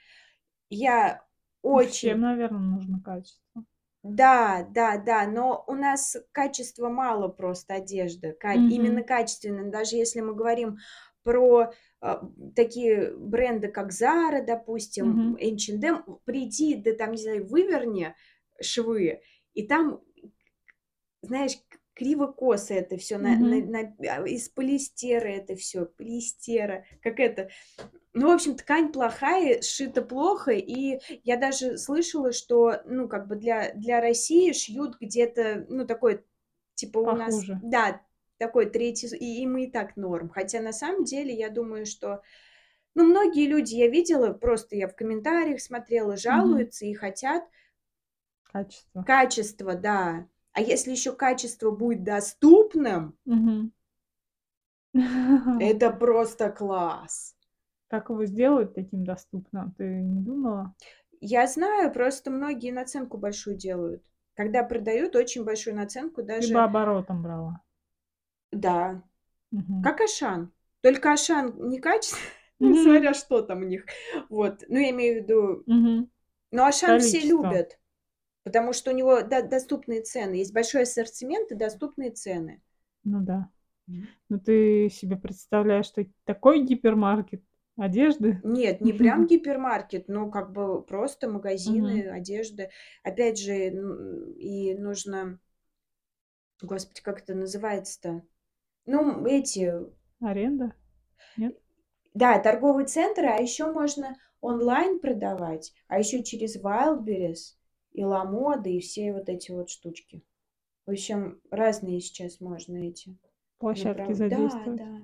[0.71, 1.25] Я
[1.65, 3.65] Ну, всем, очень наверно, нужно качество.
[4.05, 9.03] Да, да, да, но у нас качества мало просто одежды, ка именно Мгм.
[9.03, 9.71] качественной.
[9.71, 10.79] Даже если мы говорим
[11.25, 12.23] про, а,
[12.55, 15.37] такие бренды, как Zara, допустим, Мгм.
[15.41, 18.15] H&M, приди, да там, не знаю, выверни
[18.61, 19.23] швы,
[19.55, 20.03] и там,
[21.27, 21.53] знаешь,
[21.95, 27.51] криво-косо это всё, на на на а, из полиэстера это всё, полиэстера, как это.
[28.15, 33.37] Ну, в общем, ткань плохая, сшито плохо, и я даже слышала, что, ну, как бы
[33.37, 36.25] для для России шьют где-то, ну, такой,
[36.75, 37.61] типа у нас, Похуже.
[37.63, 38.01] да,
[38.39, 40.29] такой третий, и им и так норм.
[40.31, 42.23] Хотя на самом деле я думаю, что,
[42.95, 47.45] ну, многие люди, я видела, просто я в комментариях смотрела, жалуются и хотят
[48.53, 49.05] Качество.
[49.07, 50.27] качество, да.
[50.57, 53.19] А если ещё качество будет доступным
[55.61, 57.37] это просто класс!
[57.89, 60.75] Как его сделают таким доступным, ты не думала?
[61.21, 64.03] Я знаю, просто многие наценку большую делают.
[64.35, 67.61] Когда продают, очень большую наценку даже оборотом брала.
[68.53, 69.03] Да.
[69.53, 69.83] Мгм.
[69.83, 70.53] Как Ашан.
[70.83, 72.15] Только Ашан не каче
[72.59, 72.83] ну, Мгм.
[72.83, 73.85] смотря что там у них.
[74.31, 74.65] Вот.
[74.69, 76.11] Ну, я имею в виду Мгм.
[76.53, 77.29] но Ашан все Количество.
[77.29, 77.79] любят,
[78.47, 80.35] потому что у него до доступные цены.
[80.35, 82.63] Есть большой ассортимент и доступные цены.
[83.03, 83.51] Ну да.
[84.29, 87.43] Ну, ты себе представляешь, что такой гипермаркет
[87.77, 88.41] одежды?
[88.45, 92.71] Нет, не прям гипермаркет, но как бы просто магазины одежды.
[93.03, 93.71] Опять же,
[94.39, 95.41] и нужно
[96.63, 98.23] Господи, как это называется-то?
[98.87, 99.73] Ну, эти
[100.21, 100.73] Аренда?
[101.37, 101.59] Нет?
[102.15, 107.57] Да, торговые центры, а ещё можно онлайн продавать, а ещё через Wildberries
[107.97, 110.23] и Ламода, и все вот эти вот штучки.
[110.87, 113.17] В общем, разные сейчас можно эти
[113.59, 114.79] Площадки направ Да, задействовать.
[114.79, 115.03] да.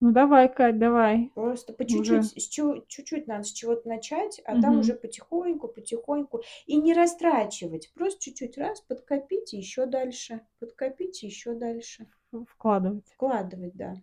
[0.00, 1.30] Ну, давай, Кать, давай.
[1.34, 6.42] Просто по чуть-чуть, чуть-чуть надо с чего-то начать, а там уже потихоньку, потихоньку.
[6.66, 12.06] И не растрачивать, просто чуть-чуть раз подкопить и ещё дальше, подкопить и ещё дальше.
[12.48, 13.06] Вкладывать.
[13.14, 13.94] Вкладывать, да.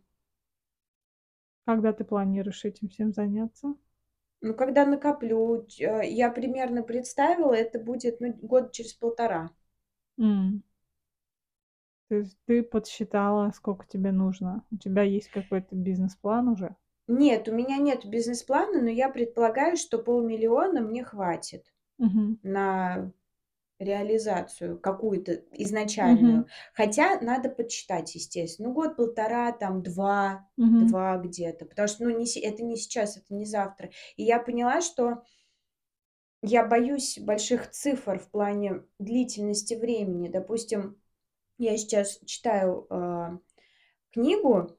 [1.66, 3.76] Когда ты планируешь этим всем заняться?
[4.44, 9.52] Ну, когда накоплю, а, я примерно представила, это будет, ну, года через 1,5.
[10.20, 10.64] М.
[12.10, 14.66] То есть ты подсчитала, сколько тебе нужно?
[14.70, 16.76] У тебя есть какой-то бизнес-план уже?
[17.08, 21.66] Нет, у меня нет бизнес-плана, но я предполагаю, что полмиллиона мне хватит
[22.00, 22.40] Мгм.
[22.44, 23.12] на
[23.82, 26.48] реализацию какую-то изначальную.
[26.74, 28.70] Хотя надо подсчитать, естественно.
[28.70, 30.88] Ну, год-полтора, там 2, Мгм.
[30.88, 31.66] 2 где-то.
[31.66, 33.90] Потому что, ну, не это не сейчас, это не завтра.
[34.16, 35.24] И я поняла, что
[36.44, 40.28] я боюсь больших цифр в плане длительности времени.
[40.28, 41.00] Допустим,
[41.58, 43.38] я сейчас читаю, а,
[44.12, 44.78] книгу,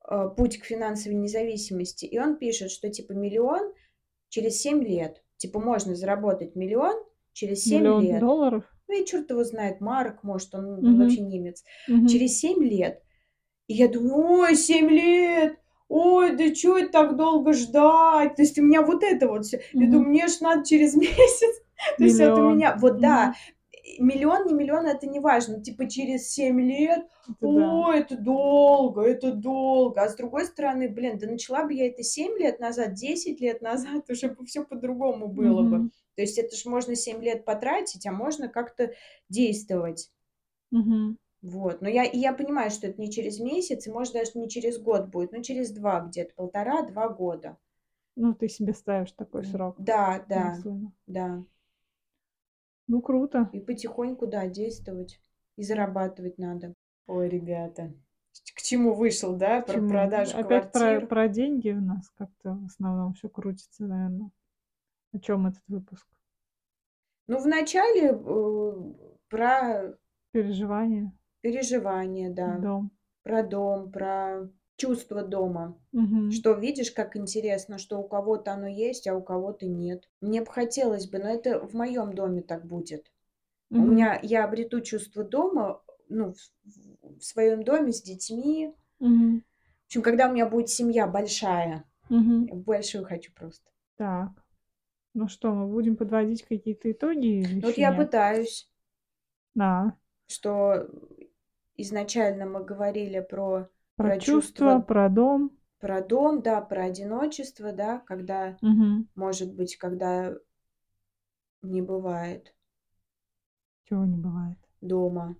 [0.00, 3.74] а, "Путь к финансовой независимости", и он пишет, что типа 1 000 000
[4.28, 5.22] через 7 лет.
[5.38, 7.07] Типа можно заработать 1 000 000
[7.38, 8.20] через 7 1 000 000 лет.
[8.20, 8.64] долларов?
[8.88, 11.30] ну и черт его знает, Марк, может, он вообще Мгм.
[11.30, 12.06] немец, Мгм.
[12.08, 13.02] через 7 лет.
[13.68, 15.58] И я думаю: "Ой, 7 лет!
[15.88, 19.58] Ой, да чё это так долго ждать?" То есть у меня вот это вот всё.
[19.74, 21.54] Я думаю, мне ж надо через месяц.
[21.98, 22.56] То есть вот у Миллион.
[22.56, 23.34] меня вот да, Мгм.
[23.72, 25.62] э, миллион, не миллион- это не важно.
[25.62, 27.72] Типа через 7 лет, Это да.
[27.88, 30.02] ой, это долго, это долго.
[30.02, 33.62] А с другой стороны, блин, да начала бы я это 7 лет назад, 10 лет
[33.62, 35.90] назад, уже бы всё по-другому было бы.
[36.18, 38.90] То есть это ж можно 7 лет потратить, а можно как-то
[39.28, 40.10] действовать.
[40.72, 41.16] Мгм.
[41.42, 41.80] Вот.
[41.80, 44.80] Но я и я понимаю, что это не через месяц, и может даже не через
[44.80, 47.56] год будет, но через 2 где-то, 1,5-2 года.
[48.16, 50.58] Ну, ты себе ставишь такой срок да, да,
[51.06, 51.44] да.
[52.88, 53.48] Ну, круто.
[53.52, 55.20] И потихоньку, да, действовать.
[55.56, 56.74] И зарабатывать надо.
[57.06, 57.92] Ой, ребята,
[58.56, 59.60] к чему вышел, да?
[59.60, 59.88] Про Почему?
[59.88, 61.06] продажу Опять про квартир.
[61.06, 64.30] про деньги у нас как-то в основном всё крутится, наверно.
[65.14, 66.06] О чём этот выпуск?
[67.28, 68.72] Ну, вначале, э,
[69.28, 69.98] про
[70.34, 71.12] Переживания.
[71.44, 72.64] переживания, да.
[72.64, 72.90] Дом.
[73.22, 75.78] Про дом, про чувство дома.
[75.92, 76.42] Мгм.
[76.42, 80.10] Что видишь, как интересно, что у кого-то оно есть, а у кого-то нет.
[80.20, 83.12] Мне б хотелось бы, но это в моём доме так будет.
[83.76, 83.86] У Мгм.
[83.86, 86.38] меня я обрету чувство дома, ну, в
[87.20, 88.74] в своём доме с детьми.
[89.00, 89.42] Мгм.
[89.88, 91.84] В общем, когда у меня будет семья большая.
[92.46, 93.70] Я большую хочу просто.
[93.98, 94.42] Так.
[95.12, 97.92] Ну что, мы будем подводить какие-то итоги Ну, вот я нет?
[97.92, 98.68] пытаюсь.
[99.54, 99.96] Да.
[100.26, 100.86] Что
[101.76, 105.50] изначально мы говорили про Про про чувства, чувство про дом.
[105.80, 109.08] про дом, да, про одиночество, да, когда, Мгм.
[109.16, 110.34] может быть, когда
[111.62, 112.52] не бывает
[113.86, 114.58] Чего не бывает?
[114.80, 115.36] дома.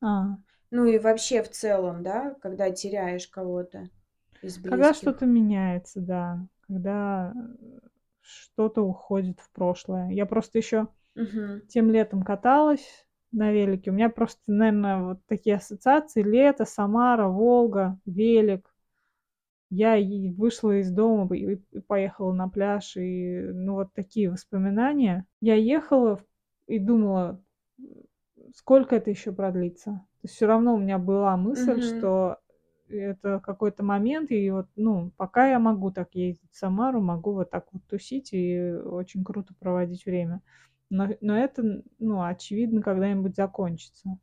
[0.00, 0.36] А.
[0.72, 3.88] Ну и вообще в целом, да, когда теряешь кого-то
[4.40, 4.94] из Когда близких.
[4.94, 6.46] что-то меняется, да.
[6.62, 7.78] Когда, э,
[8.22, 10.10] что-то уходит в прошлое.
[10.10, 11.62] Я просто ещё Мгм.
[11.68, 13.90] тем летом каталась на велике.
[13.90, 18.72] У меня просто, наверно, вот такие ассоциации: лето, Самара, Волга, велик.
[19.72, 21.56] Я и вышла из дома и
[21.86, 22.96] поехала на пляж.
[22.96, 25.26] И, ну, вот такие воспоминания.
[25.40, 26.20] Я ехала
[26.66, 27.40] и думала:
[28.56, 29.90] сколько это ещё продлится?
[30.22, 31.80] То есть всё равно у меня была мысль, Мгм.
[31.80, 32.38] что
[32.90, 37.50] это какой-то момент, и вот, ну, пока я могу так ездить в Самару, могу вот
[37.50, 40.42] так вот тусить и очень круто проводить время.
[40.90, 44.18] Но но это, ну, очевидно, когда-нибудь закончится.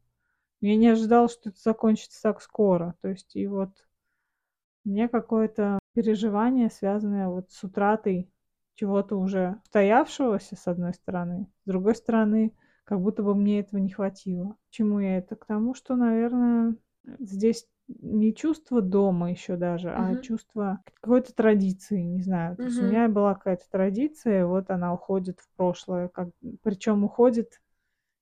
[0.62, 2.96] Я не ожидала, что это закончится так скоро.
[3.02, 3.70] То есть и вот
[4.86, 8.32] у меня какое-то переживание, связанное вот с утратой
[8.76, 11.48] чего-то уже устоявшегося, с одной стороны.
[11.66, 12.54] С другой стороны,
[12.84, 14.56] как будто бы мне этого не хватило.
[14.70, 15.36] Чему я это?
[15.36, 16.76] К тому, что, наверное,
[17.20, 20.18] здесь не чувство дома ещё даже, а Мгм.
[20.18, 22.58] чувство какой-то традиции, не знаю.
[22.58, 26.30] То есть у меня была какая-то традиция, вот она уходит в прошлое, как
[26.64, 27.62] причём уходит,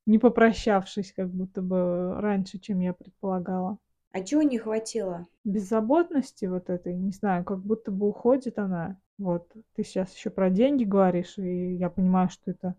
[0.07, 3.80] не попрощавшись, как будто бы раньше, чем я предполагала.
[4.13, 5.28] А чего не хватило?
[5.45, 8.99] Беззаботности вот этой, не знаю, как будто бы уходит она.
[9.20, 12.76] Вот ты щас ещё про деньги говоришь, и я понимаю, что это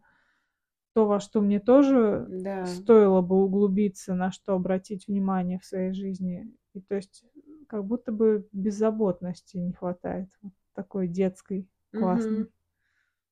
[0.94, 2.56] то, во что мне тоже Да.
[2.62, 6.52] стоило бы углубиться, на что обратить внимание в своей жизни.
[6.76, 7.24] И то есть
[7.68, 12.50] как будто бы беззаботности не хватает, вот такой детской, классной.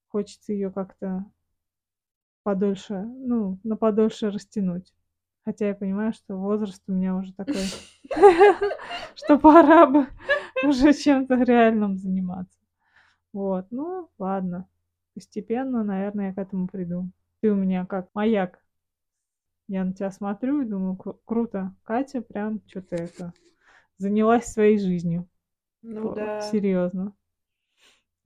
[0.08, 1.26] Хочется её как-то
[2.42, 4.94] подольше, ну, на подольше растянуть.
[5.44, 7.64] Хотя я понимаю, что возраст у меня уже такой,
[9.14, 10.06] что пора бы
[10.64, 12.58] уже чем-то реальным заниматься.
[13.34, 14.66] Вот, ну ладно.
[15.12, 17.10] Постепенно, наверно, я к этому приду.
[17.40, 18.63] Ты у меня как маяк.
[19.68, 23.32] Я на тя смотрю и думаю: кру круто, Катя прям чё-то это
[23.98, 25.28] занялась своей жизнью.
[25.82, 26.30] Ну П да.
[26.38, 27.14] серьёзно.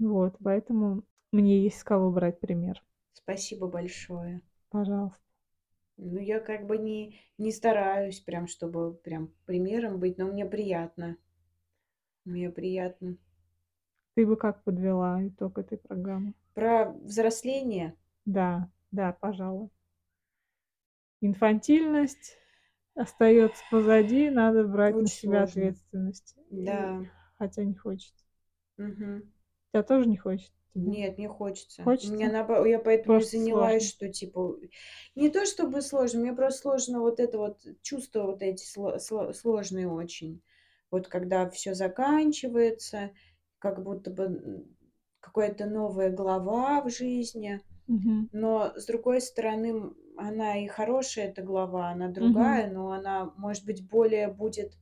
[0.01, 2.83] Вот, поэтому мне есть с кого брать пример.
[3.17, 4.41] Спасибо большое.
[4.73, 5.19] Пожалуйста.
[6.01, 11.17] Ну, я как бы не не стараюсь прям, чтобы прям примером быть, но мне приятно.
[12.27, 13.17] Мне приятно.
[14.17, 16.35] Ты бы как подвела итог этой программы?
[16.55, 17.95] Про взросление?
[18.27, 19.71] Да, да, пожалуй.
[21.23, 22.39] Инфантильность
[22.95, 25.45] остаётся позади, надо брать на Очень себя сложно.
[25.45, 26.37] ответственность.
[26.51, 27.05] И Да.
[27.39, 28.25] хотя не хочется.
[28.79, 29.33] Мгм.
[29.75, 30.53] Тя тоже не хочется?
[30.75, 30.97] Тебе?
[30.97, 31.97] Нет, не хочется.
[32.01, 32.31] У меня Хочется?
[32.31, 33.89] наобо я поэтому и Просто занялась, сложно.
[33.89, 34.57] что типа
[35.17, 39.33] не то чтобы сложно, мне просто сложно вот это вот чувства вот эти сло сло
[39.33, 40.43] сложные очень.
[40.91, 43.11] Вот когда всё заканчивается,
[43.59, 44.67] как будто бы,
[45.21, 47.61] какая-то новая глава в жизни.
[47.89, 48.29] Мгм.
[48.33, 53.89] Но с другой стороны, она и хорошая, эта глава, она другая, но она, может быть,
[53.89, 54.77] более будет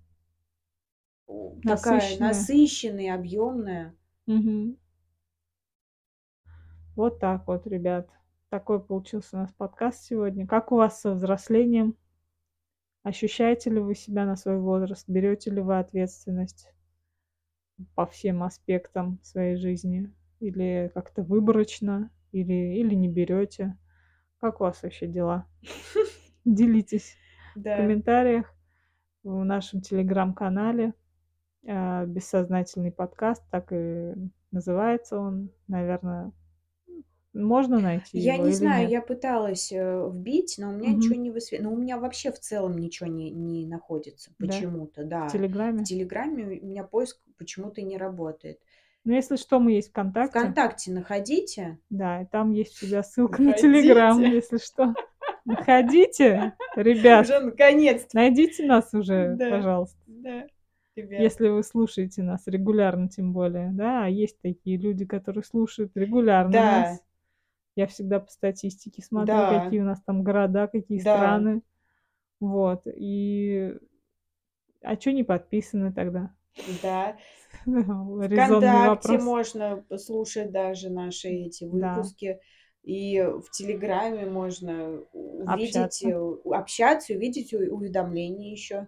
[1.28, 2.18] у такая Насыщенная.
[2.18, 3.94] насыщенная, объёмная.
[4.26, 4.76] Мгм.
[6.96, 8.08] Вот так вот, ребят.
[8.48, 10.46] такой получился у нас подкаст сегодня.
[10.48, 11.96] Как у вас со взрослением?
[13.04, 15.08] Ощущаете ли вы себя на свой возраст?
[15.08, 16.68] Берете ли вы ответственность
[17.96, 20.12] по всем аспектам своей жизни?
[20.40, 22.10] Или как-то выборочно?
[22.32, 23.76] Или, или не берете?
[24.46, 25.44] Как у вас вообще дела?
[26.44, 27.16] Делитесь
[27.56, 27.76] в Да.
[27.76, 28.54] комментариях
[29.24, 30.94] в нашем телеграм-канале.
[31.68, 34.14] а, Бессознательный подкаст, так и
[34.52, 36.32] называется он, наверное.
[37.34, 38.90] Можно найти Я его не знаю, нет?
[38.90, 40.96] я пыталась э, вбить, но у меня Мгм.
[40.96, 41.68] ничего не высвечивается.
[41.70, 44.46] Ну, у меня вообще в целом ничего не, не находится Да?
[44.46, 45.26] почему-то, В да.
[45.28, 45.82] В Телеграме?
[45.82, 48.60] Телеграме у меня поиск почему-то не работает.
[49.06, 50.38] Ну, если что, мы есть ВКонтакте.
[50.40, 51.78] ВКонтакте находите.
[51.90, 54.34] Да, и там есть всегда ссылка на Телеграм, Находите.
[54.34, 54.94] если что.
[55.44, 58.16] Находите, ребят, Уже наконец-то.
[58.16, 59.48] найдите нас уже, Да.
[59.50, 59.96] пожалуйста.
[60.08, 60.44] Да,
[60.96, 61.20] ребят.
[61.20, 63.70] Если вы слушаете нас регулярно, тем более.
[63.72, 66.62] Да, а есть такие люди, которые слушают регулярно Да.
[66.80, 67.00] нас.
[67.76, 69.60] Я всегда по статистике смотрю, Да.
[69.64, 71.16] какие у нас там города, какие Да.
[71.16, 71.62] страны.
[72.40, 72.82] Вот.
[72.86, 73.76] И
[74.82, 76.30] а чё не подписаны тогда?
[76.82, 77.16] Да.
[78.28, 79.24] Резонный ВКонтакте вопрос.
[79.24, 81.94] можно послушать даже наши эти Да.
[81.96, 82.38] выпуски.
[82.82, 86.08] И в Телеграме можно увидеть, Общаться.
[86.08, 88.86] э, общаться, увидеть уведомления еще.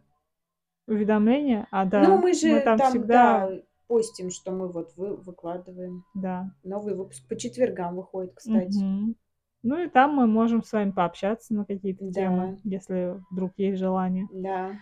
[0.87, 1.67] Уведомления?
[1.73, 2.03] А, да.
[2.07, 3.49] Ну, мы же там, там, всегда...
[3.49, 6.05] да, постим, что мы вот вы, выкладываем.
[6.15, 6.53] Да.
[6.63, 8.79] Новый выпуск по четвергам выходит, кстати.
[8.83, 9.17] Мгм.
[9.65, 12.13] Ну и там мы можем с вами пообщаться на какие-то Да.
[12.13, 14.29] темы, если вдруг есть желание.
[14.33, 14.73] Да.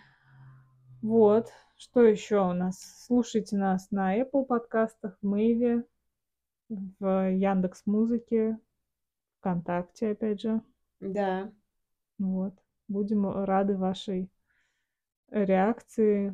[1.03, 1.49] Вот.
[1.77, 2.79] Что еще у нас?
[3.07, 5.85] Слушайте нас на Apple подкастах, в Мэйве,
[6.69, 8.59] в Яндекс Музыке,
[9.39, 10.63] ВКонтакте, опять же.
[11.01, 11.53] Да.
[12.19, 12.55] Вот.
[12.89, 14.31] Будем рады вашей
[15.31, 16.33] реакции,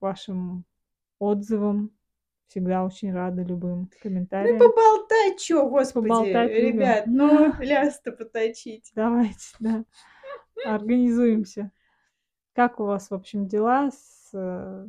[0.00, 0.64] вашим
[1.18, 1.92] отзывам.
[2.48, 4.58] Всегда очень рады любым Ну, комментариям.
[4.58, 6.80] поболтать, чё, господи, Поболтать любим.
[6.80, 8.90] ребят, ну, ляс-то поточить.
[8.94, 9.84] Давайте, да.
[10.66, 11.70] Организуемся.
[12.54, 14.88] Как у вас, в общем, дела с э,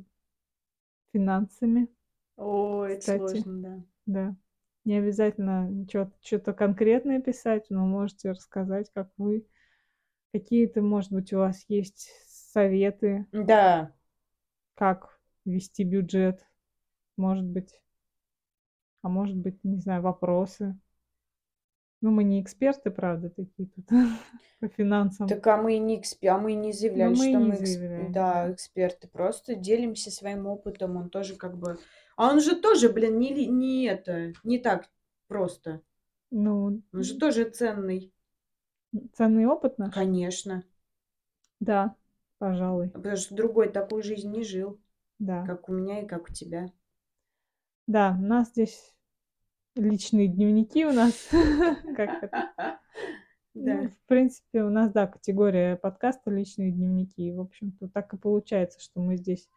[1.13, 1.87] финансами?
[2.37, 3.43] Ой, это Кстати.
[3.43, 3.83] сложно, да.
[4.05, 4.35] Да.
[4.85, 5.71] Не обязательно
[6.23, 9.47] что-то конкретное писать, но можете рассказать, как вы,
[10.33, 13.91] какие-то, может быть, у вас есть советы, Да,
[14.75, 16.45] как вести бюджет,
[17.17, 17.81] может быть,
[19.03, 20.75] а может быть, не знаю, вопросы.
[22.03, 23.87] Ну, мы не эксперты, правда, такие тут
[24.59, 25.29] по финансам.
[25.29, 27.79] так а мы не эксп- а мы не заявляли, мы и что не мы эксп-
[27.79, 31.77] заявляем, да, эксперты, просто делимся своим опытом, он тоже как бы,
[32.15, 34.89] а он же тоже, блин, не, не это, не так
[35.27, 35.81] просто,
[36.31, 38.13] Ну, он же тоже ценный,
[39.13, 39.95] ценный опыт наш?
[39.95, 40.63] конечно,
[41.59, 41.95] Да,
[42.37, 44.79] пожалуй, потому что другой такую жизнь не жил,
[45.19, 45.39] да.
[45.43, 46.71] как у меня и как у тебя.
[47.87, 48.93] Да, у нас здесь
[49.75, 51.29] личные дневники у нас.
[51.95, 52.79] Как это?
[53.55, 57.31] Ну, Да, в принципе, у нас, да, категория подкаста личные дневники.
[57.31, 59.47] В общем-то, так и получается, что мы здесь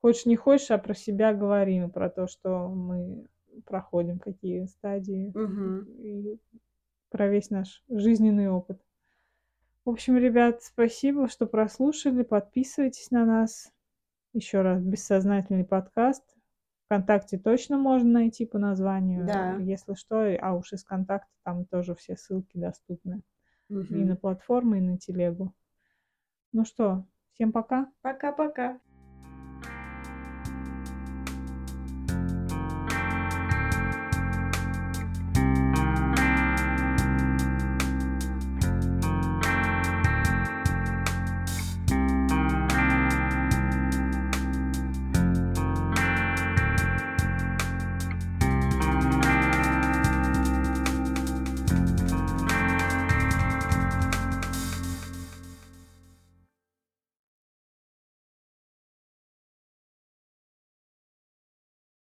[0.00, 3.28] хочешь не хочешь, а про себя говорим, и про то, что мы
[3.66, 5.84] проходим, какие стадии, Мгм.
[6.00, 6.40] и
[7.08, 8.82] про весь наш жизненный опыт.
[9.84, 12.24] В общем, ребят, спасибо, что прослушали.
[12.24, 13.72] Подписывайтесь на нас.
[14.32, 16.24] Еще раз, бессознательный подкаст.
[16.90, 19.24] ВКонтакте точно можно найти по названию.
[19.24, 19.54] Да.
[19.58, 23.22] Если что, а уж из ВКонтакта там тоже все ссылки доступны.
[23.68, 24.08] И Мгм.
[24.08, 25.54] на платформы, и на телегу.
[26.52, 27.86] Ну что, всем пока.
[28.02, 28.80] Пока-пока.